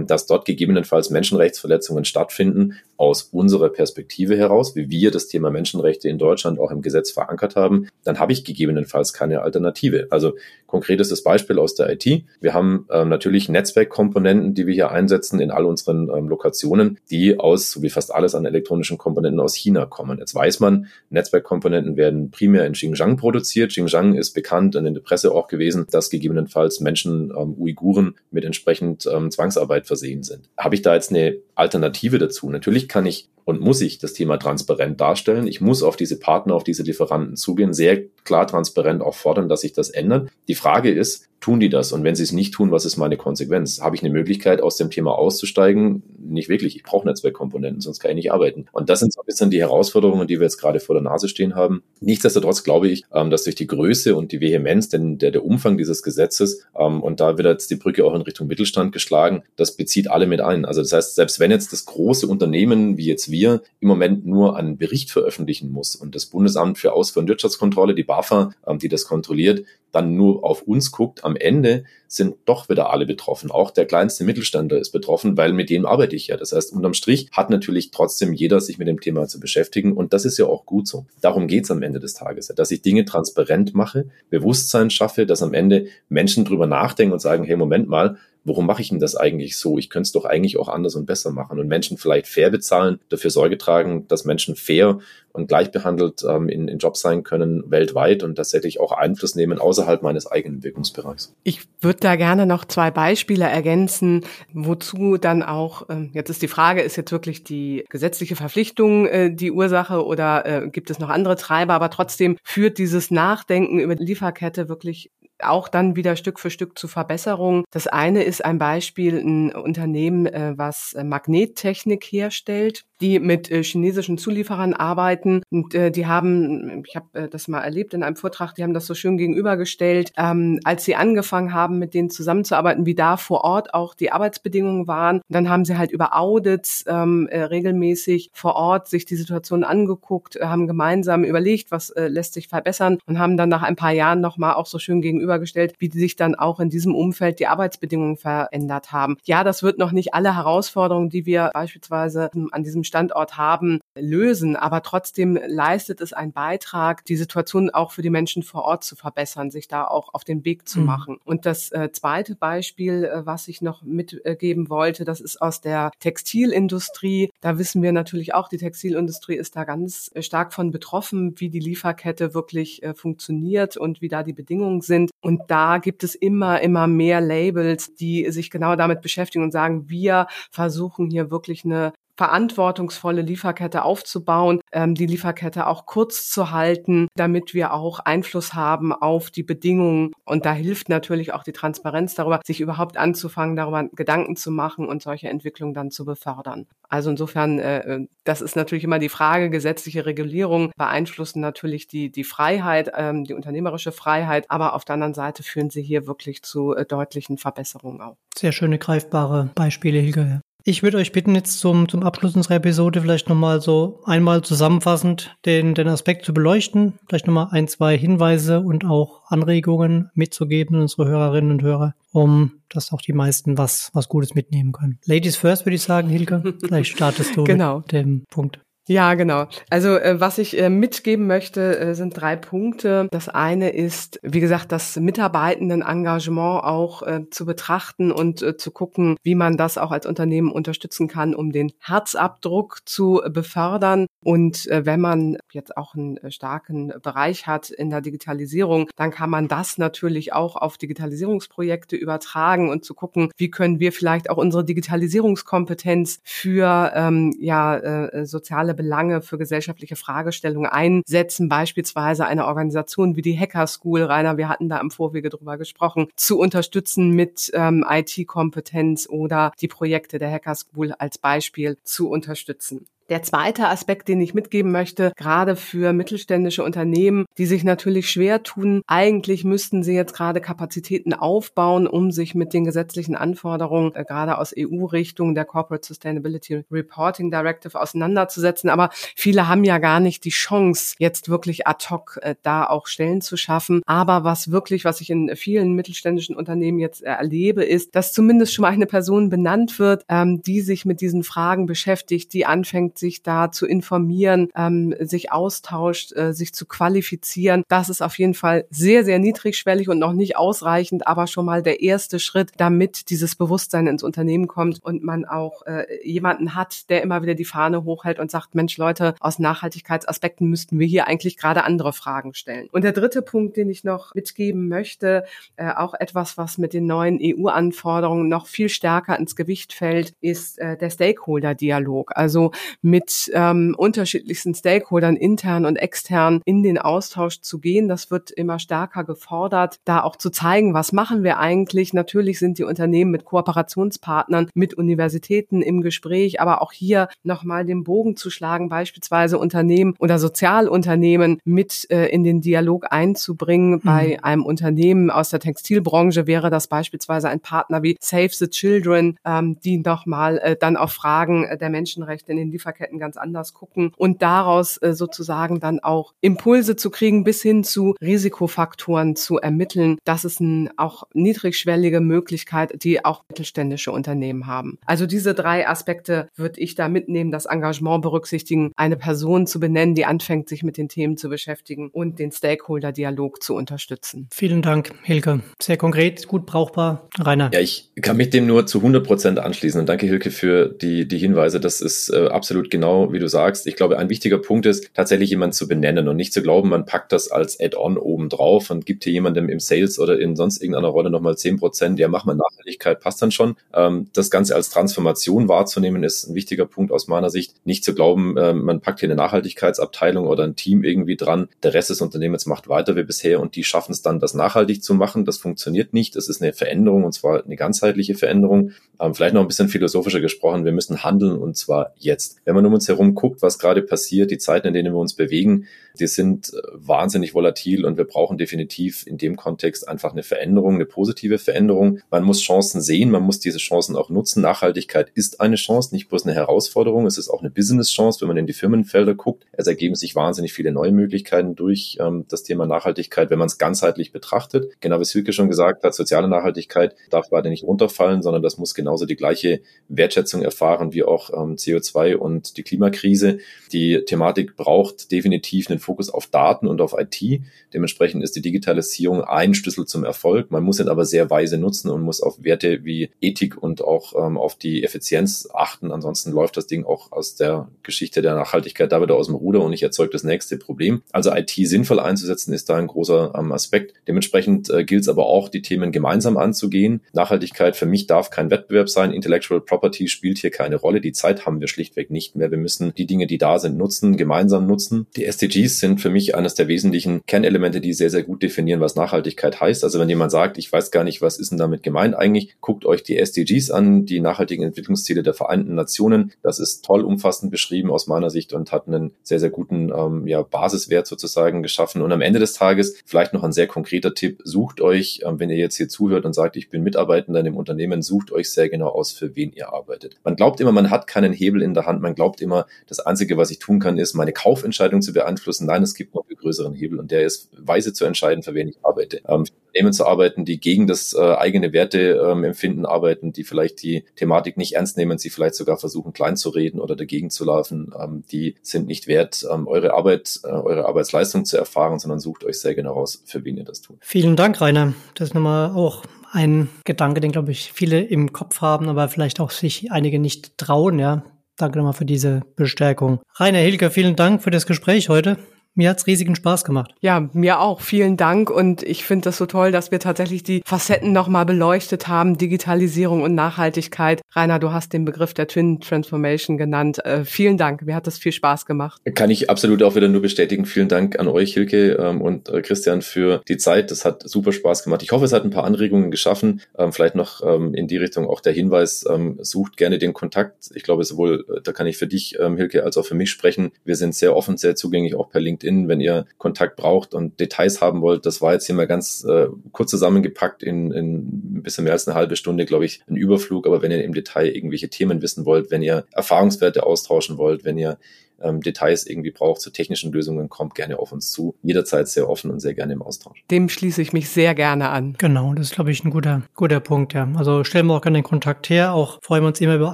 [0.06, 6.18] dass dort gegebenenfalls Menschenrechtsverletzungen stattfinden, aus unserer Perspektive heraus, wie wir das Thema Menschenrechte in
[6.18, 10.08] Deutschland auch im Gesetz verankert haben, dann habe ich gegebenenfalls keine Alternative.
[10.10, 10.34] Also
[10.68, 12.26] konkretes Beispiel aus der IT.
[12.42, 17.40] Wir haben ähm, natürlich Netzwerkkomponenten, die wir hier einsetzen in all unseren ähm, Lokationen, die
[17.40, 20.20] aus, so wie fast alles an elektronischen Komponenten aus China kommen.
[20.20, 23.72] Jetzt weiß man, Netzwerkkomponenten werden primär in Xinjiang produziert.
[23.72, 28.44] Xinjiang ist bekannt und in der Presse auch gewesen, dass gegebenenfalls Menschen, ähm, Uiguren, mit
[28.44, 30.50] entsprechend ähm, Zwangsarbeit versehen sind.
[30.58, 32.50] Habe ich da jetzt eine Alternative dazu?
[32.50, 35.48] Natürlich kann ich und muss ich das Thema transparent darstellen.
[35.48, 39.62] Ich muss auf diese Partner, auf diese Lieferanten zugehen, sehr klar transparent auch fordern, dass
[39.62, 40.30] sich das ändert.
[40.48, 41.92] Die Frage ist, tun die das?
[41.92, 43.82] Und wenn sie es nicht tun, was ist meine Konsequenz?
[43.82, 46.04] Habe ich eine Möglichkeit, aus dem Thema auszusteigen?
[46.30, 46.76] Nicht wirklich.
[46.76, 48.66] Ich brauche Netzwerkkomponenten, sonst kann ich nicht arbeiten.
[48.72, 51.30] Und das sind so ein bisschen die Herausforderungen, die wir jetzt gerade vor der Nase
[51.30, 51.84] stehen haben.
[52.00, 55.78] Nichtsdestotrotz glaube ich, ähm, dass durch die Größe und die Vehemenz, denn der, der Umfang
[55.78, 59.76] dieses Gesetzes, ähm, und da wird jetzt die Brücke auch in Richtung Mittelstand geschlagen, das
[59.76, 60.66] bezieht alle mit ein.
[60.66, 64.56] Also das heißt, selbst wenn jetzt das große Unternehmen wie jetzt wir im Moment nur
[64.56, 68.90] einen Bericht veröffentlichen muss und das Bundesamt für Ausfuhr- und Wirtschaftskontrolle, die BAFA, ähm, die
[68.90, 73.52] das kontrolliert, dann nur auf uns guckt, am Ende sind doch wieder alle betroffen.
[73.52, 76.38] Auch der kleinste Mittelständler ist betroffen, weil mit dem arbeite ich ja.
[76.38, 80.14] Das heißt, unterm Strich hat natürlich trotzdem jeder sich mit dem Thema zu beschäftigen und
[80.14, 81.06] das ist ja auch gut so.
[81.22, 85.54] Darum geht's am Ende des Tages, dass ich Dinge transparent mache, Bewusstsein schaffe, dass am
[85.54, 88.18] Ende Menschen drüber nachdenken und sagen, hey, Moment mal,
[88.50, 89.78] warum mache ich denn das eigentlich so?
[89.78, 93.00] Ich könnte es doch eigentlich auch anders und besser machen und Menschen vielleicht fair bezahlen,
[93.10, 95.00] dafür Sorge tragen, dass Menschen fair
[95.32, 99.60] und gleich behandelt ähm, in, in Jobs sein können weltweit und tatsächlich auch Einfluss nehmen
[99.60, 101.36] außerhalb meines eigenen Wirkungsbereichs.
[101.44, 106.48] Ich würde da gerne noch zwei Beispiele ergänzen, wozu dann auch, äh, jetzt ist die
[106.48, 111.10] Frage, ist jetzt wirklich die gesetzliche Verpflichtung äh, die Ursache oder äh, gibt es noch
[111.10, 115.12] andere Treiber, aber trotzdem führt dieses Nachdenken über die Lieferkette wirklich
[115.44, 117.64] auch dann wieder Stück für Stück zu Verbesserungen.
[117.72, 123.64] Das eine ist ein Beispiel, ein Unternehmen, äh, was äh, Magnettechnik herstellt die mit äh,
[123.64, 125.42] chinesischen Zulieferern arbeiten.
[125.50, 128.94] Und die haben, ich habe das mal erlebt in einem Vortrag, die haben das so
[128.94, 133.96] schön gegenübergestellt, ähm, als sie angefangen haben, mit denen zusammenzuarbeiten, wie da vor Ort auch
[133.96, 135.18] die Arbeitsbedingungen waren.
[135.18, 139.64] Und dann haben sie halt über Audits ähm, äh, regelmäßig vor Ort sich die Situation
[139.64, 144.20] angeguckt, haben gemeinsam überlegt, was lässt sich verbessern und haben dann nach ein paar Jahren
[144.20, 148.92] nochmal auch so schön gegenübergestellt, wie sich dann auch in diesem Umfeld die Arbeitsbedingungen verändert
[148.92, 149.18] haben.
[149.24, 154.56] Ja, das wird noch nicht alle Herausforderungen, die wir beispielsweise an diesem Standort haben, lösen.
[154.56, 158.96] Aber trotzdem leistet es einen Beitrag, die Situation auch für die Menschen vor Ort zu
[158.96, 160.86] verbessern, sich da auch auf den Weg zu mhm.
[160.86, 161.18] machen.
[161.26, 165.92] Und das äh, zweite Beispiel, äh, was ich noch mitgeben wollte, das ist aus der
[166.00, 167.32] Textilindustrie.
[167.42, 171.50] Da wissen wir natürlich auch, die Textilindustrie ist da ganz äh, stark von betroffen, wie
[171.50, 175.12] die Lieferkette wirklich äh, funktioniert und wie da die Bedingungen sind.
[175.22, 179.90] Und da gibt es immer, immer mehr Labels, die sich genau damit beschäftigen und sagen,
[179.90, 187.08] wir versuchen hier wirklich eine verantwortungsvolle Lieferkette aufzubauen, ähm, die Lieferkette auch kurz zu halten,
[187.16, 190.12] damit wir auch Einfluss haben auf die Bedingungen.
[190.26, 194.86] Und da hilft natürlich auch die Transparenz darüber, sich überhaupt anzufangen, darüber Gedanken zu machen
[194.86, 196.68] und solche Entwicklungen dann zu befördern.
[196.90, 202.12] Also insofern, äh, äh das ist natürlich immer die Frage, gesetzliche Regulierung beeinflussen natürlich die,
[202.12, 206.44] die Freiheit, ähm, die unternehmerische Freiheit, aber auf der anderen Seite führen sie hier wirklich
[206.44, 208.18] zu äh, deutlichen Verbesserungen auch.
[208.36, 210.42] Sehr schöne greifbare Beispiele, Hilge.
[210.64, 215.36] Ich würde euch bitten, jetzt zum, zum Abschluss unserer Episode vielleicht nochmal so einmal zusammenfassend
[215.46, 220.82] den, den Aspekt zu beleuchten, vielleicht nochmal ein, zwei Hinweise und auch Anregungen mitzugeben an
[220.82, 225.00] unsere Hörerinnen und Hörer, um dass auch die meisten was, was Gutes mitnehmen können.
[225.06, 226.54] Ladies first, würde ich sagen, Hilke.
[226.64, 227.80] Vielleicht startest du genau.
[227.80, 228.60] mit dem Punkt.
[228.90, 229.46] Ja, genau.
[229.70, 233.08] Also äh, was ich äh, mitgeben möchte, äh, sind drei Punkte.
[233.12, 239.16] Das eine ist, wie gesagt, das Mitarbeitenden-Engagement auch äh, zu betrachten und äh, zu gucken,
[239.22, 244.08] wie man das auch als Unternehmen unterstützen kann, um den Herzabdruck zu befördern.
[244.24, 249.30] Und äh, wenn man jetzt auch einen starken Bereich hat in der Digitalisierung, dann kann
[249.30, 254.38] man das natürlich auch auf Digitalisierungsprojekte übertragen und zu gucken, wie können wir vielleicht auch
[254.38, 263.22] unsere Digitalisierungskompetenz für ähm, ja soziale Belange für gesellschaftliche Fragestellungen einsetzen, beispielsweise eine Organisation wie
[263.22, 267.86] die Hacker School, Rainer, wir hatten da im Vorwege drüber gesprochen, zu unterstützen mit ähm,
[267.86, 272.88] IT-Kompetenz oder die Projekte der Hacker School als Beispiel zu unterstützen.
[273.10, 278.44] Der zweite Aspekt, den ich mitgeben möchte, gerade für mittelständische Unternehmen, die sich natürlich schwer
[278.44, 284.06] tun, eigentlich müssten sie jetzt gerade Kapazitäten aufbauen, um sich mit den gesetzlichen Anforderungen, äh,
[284.06, 288.70] gerade aus EU-Richtung der Corporate Sustainability Reporting Directive auseinanderzusetzen.
[288.70, 292.86] Aber viele haben ja gar nicht die Chance, jetzt wirklich ad hoc äh, da auch
[292.86, 293.82] Stellen zu schaffen.
[293.88, 298.54] Aber was wirklich, was ich in vielen mittelständischen Unternehmen jetzt äh, erlebe, ist, dass zumindest
[298.54, 302.99] schon mal eine Person benannt wird, ähm, die sich mit diesen Fragen beschäftigt, die anfängt,
[303.00, 307.64] sich da zu informieren, ähm, sich austauscht, äh, sich zu qualifizieren.
[307.68, 311.64] Das ist auf jeden Fall sehr, sehr niedrigschwellig und noch nicht ausreichend, aber schon mal
[311.64, 316.90] der erste Schritt, damit dieses Bewusstsein ins Unternehmen kommt und man auch äh, jemanden hat,
[316.90, 321.08] der immer wieder die Fahne hochhält und sagt, Mensch Leute, aus Nachhaltigkeitsaspekten müssten wir hier
[321.08, 322.68] eigentlich gerade andere Fragen stellen.
[322.72, 325.26] Und der dritte Punkt, den ich noch mitgeben möchte,
[325.56, 330.60] äh, auch etwas, was mit den neuen EU-Anforderungen noch viel stärker ins Gewicht fällt, ist
[330.60, 332.12] äh, der Stakeholder-Dialog.
[332.16, 332.52] Also
[332.90, 337.88] mit ähm, unterschiedlichsten Stakeholdern intern und extern in den Austausch zu gehen.
[337.88, 341.94] Das wird immer stärker gefordert, da auch zu zeigen, was machen wir eigentlich.
[341.94, 347.84] Natürlich sind die Unternehmen mit Kooperationspartnern, mit Universitäten im Gespräch, aber auch hier nochmal den
[347.84, 353.72] Bogen zu schlagen, beispielsweise Unternehmen oder Sozialunternehmen mit äh, in den Dialog einzubringen.
[353.72, 353.82] Mhm.
[353.84, 359.18] Bei einem Unternehmen aus der Textilbranche wäre das beispielsweise ein Partner wie Save the Children,
[359.26, 363.18] ähm, die nochmal äh, dann auf Fragen äh, der Menschenrechte in den Lieferketten Lieferketten ganz
[363.18, 369.16] anders gucken und daraus äh, sozusagen dann auch Impulse zu kriegen bis hin zu Risikofaktoren
[369.16, 369.98] zu ermitteln.
[370.06, 374.78] Das ist eine auch niedrigschwellige Möglichkeit, die auch mittelständische Unternehmen haben.
[374.86, 379.96] Also diese drei Aspekte würde ich da mitnehmen, das Engagement berücksichtigen, eine Person zu benennen,
[379.96, 384.28] die anfängt, sich mit den Themen zu beschäftigen und den Stakeholder-Dialog zu unterstützen.
[384.32, 385.42] Vielen Dank, Hilke.
[385.62, 387.08] Sehr konkret, gut brauchbar.
[387.20, 387.50] Rainer.
[387.54, 391.08] Ja, ich kann mich dem nur zu 100 Prozent anschließen und danke, Hilke, für die,
[391.08, 391.60] die Hinweise.
[391.60, 393.68] Das ist äh, absolut genau, wie du sagst.
[393.68, 396.86] Ich glaube, ein wichtiger Punkt ist, tatsächlich jemanden zu benennen und nicht zu glauben, man
[396.86, 400.62] packt das als Add-on oben drauf und gibt hier jemandem im Sales oder in sonst
[400.62, 403.56] irgendeiner Rolle nochmal zehn Prozent, ja, mach mal Nachhaltigkeit, passt dann schon.
[403.74, 407.54] Ähm, das Ganze als Transformation wahrzunehmen, ist ein wichtiger Punkt aus meiner Sicht.
[407.66, 411.74] Nicht zu glauben, ähm, man packt hier eine Nachhaltigkeitsabteilung oder ein Team irgendwie dran, der
[411.74, 414.94] Rest des Unternehmens macht weiter wie bisher und die schaffen es dann, das nachhaltig zu
[414.94, 415.26] machen.
[415.26, 416.16] Das funktioniert nicht.
[416.16, 418.72] Das ist eine Veränderung und zwar eine ganzheitliche Veränderung.
[419.00, 420.66] Ähm, vielleicht noch ein bisschen philosophischer gesprochen.
[420.66, 422.38] Wir müssen handeln und zwar jetzt.
[422.46, 425.14] Wenn man um uns herum guckt, was gerade passiert, die Zeiten, in denen wir uns
[425.14, 425.68] bewegen,
[426.00, 430.76] die sind äh, wahnsinnig volatil und wir brauchen definitiv in dem Kontext einfach eine Veränderung,
[430.76, 432.00] eine positive Veränderung.
[432.10, 434.42] Man muss Chancen sehen, man muss diese Chancen auch nutzen.
[434.42, 438.38] Nachhaltigkeit ist eine Chance, nicht bloß eine Herausforderung, es ist auch eine Business-Chance, wenn man
[438.38, 439.46] in die Firmenfelder guckt.
[439.52, 443.58] Es ergeben sich wahnsinnig viele neue Möglichkeiten durch ähm, das Thema Nachhaltigkeit, wenn man es
[443.58, 444.80] ganzheitlich betrachtet.
[444.80, 448.74] Genau wie Silke schon gesagt hat, soziale Nachhaltigkeit darf weiter nicht runterfallen, sondern das muss
[448.74, 453.40] genauso die gleiche Wertschätzung erfahren wie auch ähm, CO2 und die Klimakrise.
[453.72, 457.42] Die Thematik braucht definitiv einen Fokus auf Daten und auf IT.
[457.74, 460.52] Dementsprechend ist die Digitalisierung ein Schlüssel zum Erfolg.
[460.52, 464.14] Man muss ihn aber sehr weise nutzen und muss auf Werte wie Ethik und auch
[464.16, 465.92] ähm, auf die Effizienz achten.
[465.92, 469.62] Ansonsten läuft das Ding auch aus der Geschichte der Nachhaltigkeit da wieder aus dem Ruder
[469.62, 471.02] und ich erzeuge das nächste Problem.
[471.12, 473.96] Also IT sinnvoll einzusetzen ist da ein großer ähm, Aspekt.
[474.08, 477.02] Dementsprechend äh, gilt es aber auch, die Themen gemeinsam anzugehen.
[477.14, 479.12] Nachhaltigkeit für mich darf kein Wettbewerb sein.
[479.12, 481.02] Intellectual Property spielt hier keine Rolle.
[481.02, 482.52] Die Zeit haben wir schlichtweg nicht mehr.
[482.52, 485.08] Wir müssen die Dinge, die da sind, nutzen, gemeinsam nutzen.
[485.16, 488.96] Die SDGs sind für mich eines der wesentlichen Kernelemente, die sehr, sehr gut definieren, was
[488.96, 489.84] Nachhaltigkeit heißt.
[489.84, 492.86] Also wenn jemand sagt, ich weiß gar nicht, was ist denn damit gemeint eigentlich, guckt
[492.86, 496.34] euch die SDGs an, die nachhaltigen Entwicklungsziele der Vereinten Nationen.
[496.42, 500.28] Das ist toll umfassend beschrieben aus meiner Sicht und hat einen sehr, sehr guten ähm,
[500.28, 502.02] ja, Basiswert sozusagen geschaffen.
[502.02, 504.42] Und am Ende des Tages vielleicht noch ein sehr konkreter Tipp.
[504.44, 507.58] Sucht euch, ähm, wenn ihr jetzt hier zuhört und sagt, ich bin Mitarbeitender in dem
[507.58, 510.18] Unternehmen, sucht euch sehr genau aus, für wen ihr arbeitet.
[510.24, 512.02] Man glaubt immer, man hat keinen Hebel in der Hand.
[512.02, 515.59] Man glaubt immer, das Einzige, was ich tun kann, ist, meine Kaufentscheidung zu beeinflussen.
[515.66, 518.68] Nein, es gibt noch einen größeren Hebel und der ist weise zu entscheiden, für wen
[518.68, 519.22] ich arbeite.
[519.28, 524.04] Ähm, Unternehmen zu arbeiten, die gegen das äh, eigene Werteempfinden ähm, arbeiten, die vielleicht die
[524.16, 527.94] Thematik nicht ernst nehmen, sie vielleicht sogar versuchen klein zu reden oder dagegen zu laufen,
[528.00, 532.44] ähm, die sind nicht wert, ähm, eure Arbeit, äh, eure Arbeitsleistung zu erfahren, sondern sucht
[532.44, 533.98] euch sehr genau raus, für wen ihr das tut.
[534.02, 534.94] Vielen Dank, Rainer.
[535.14, 539.40] Das ist nochmal auch ein Gedanke, den, glaube ich, viele im Kopf haben, aber vielleicht
[539.40, 541.24] auch sich einige nicht trauen, ja.
[541.60, 543.20] Danke nochmal für diese Bestärkung.
[543.36, 545.38] Rainer Hilke, vielen Dank für das Gespräch heute.
[545.76, 546.94] Mir hat's riesigen Spaß gemacht.
[547.00, 547.80] Ja, mir auch.
[547.80, 548.50] Vielen Dank.
[548.50, 552.38] Und ich finde das so toll, dass wir tatsächlich die Facetten nochmal beleuchtet haben.
[552.38, 554.22] Digitalisierung und Nachhaltigkeit.
[554.36, 557.06] Rainer, du hast den Begriff der Twin Transformation genannt.
[557.06, 557.84] Äh, vielen Dank.
[557.84, 559.02] Mir hat das viel Spaß gemacht.
[559.16, 560.66] Kann ich absolut auch wieder nur bestätigen.
[560.66, 563.90] Vielen Dank an euch, Hilke ähm, und äh, Christian, für die Zeit.
[563.92, 565.02] Das hat super Spaß gemacht.
[565.04, 566.62] Ich hoffe, es hat ein paar Anregungen geschaffen.
[566.78, 570.72] Ähm, vielleicht noch ähm, in die Richtung auch der Hinweis, ähm, sucht gerne den Kontakt.
[570.74, 573.30] Ich glaube, sowohl, äh, da kann ich für dich, ähm, Hilke, als auch für mich
[573.30, 573.72] sprechen.
[573.86, 577.40] Wir sind sehr offen, sehr zugänglich, auch per LinkedIn LinkedIn, wenn ihr Kontakt braucht und
[577.40, 578.26] Details haben wollt.
[578.26, 581.16] Das war jetzt hier mal ganz äh, kurz zusammengepackt in, in
[581.58, 583.68] ein bisschen mehr als eine halbe Stunde, glaube ich, ein Überflug.
[583.68, 587.78] Aber wenn ihr im Detail irgendwelche Themen wissen wollt, wenn ihr Erfahrungswerte austauschen wollt, wenn
[587.78, 587.98] ihr
[588.42, 591.56] ähm, Details irgendwie braucht zu technischen Lösungen, kommt gerne auf uns zu.
[591.64, 593.44] Jederzeit sehr offen und sehr gerne im Austausch.
[593.52, 595.16] Dem schließe ich mich sehr gerne an.
[595.18, 597.28] Genau, das ist, glaube ich, ein guter, guter Punkt, ja.
[597.36, 598.94] Also stellen wir auch gerne den Kontakt her.
[598.94, 599.94] Auch freuen wir uns immer über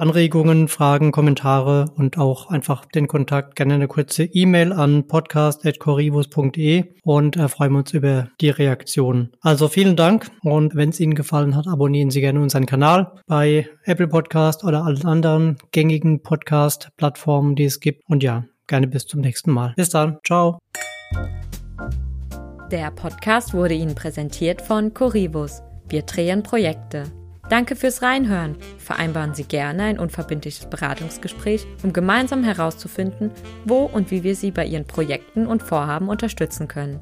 [0.00, 3.56] Anregungen, Fragen, Kommentare und auch einfach den Kontakt.
[3.56, 9.32] Gerne eine kurze E-Mail an podcast.corivus.de und äh, freuen wir uns über die Reaktionen.
[9.40, 13.68] Also vielen Dank und wenn es Ihnen gefallen hat, abonnieren Sie gerne unseren Kanal bei
[13.84, 18.02] Apple Podcast oder allen anderen gängigen Podcast-Plattformen, die es gibt.
[18.08, 18.35] Und ja,
[18.66, 19.74] gerne bis zum nächsten Mal.
[19.76, 20.18] Bis dann.
[20.24, 20.58] Ciao.
[22.70, 25.62] Der Podcast wurde Ihnen präsentiert von Corivus.
[25.88, 27.04] Wir drehen Projekte.
[27.48, 28.56] Danke fürs Reinhören.
[28.78, 33.30] Vereinbaren Sie gerne ein unverbindliches Beratungsgespräch, um gemeinsam herauszufinden,
[33.64, 36.98] wo und wie wir Sie bei Ihren Projekten und Vorhaben unterstützen können.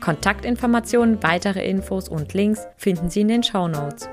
[0.00, 4.08] Kontaktinformationen, weitere Infos und Links finden Sie in den Show Notes.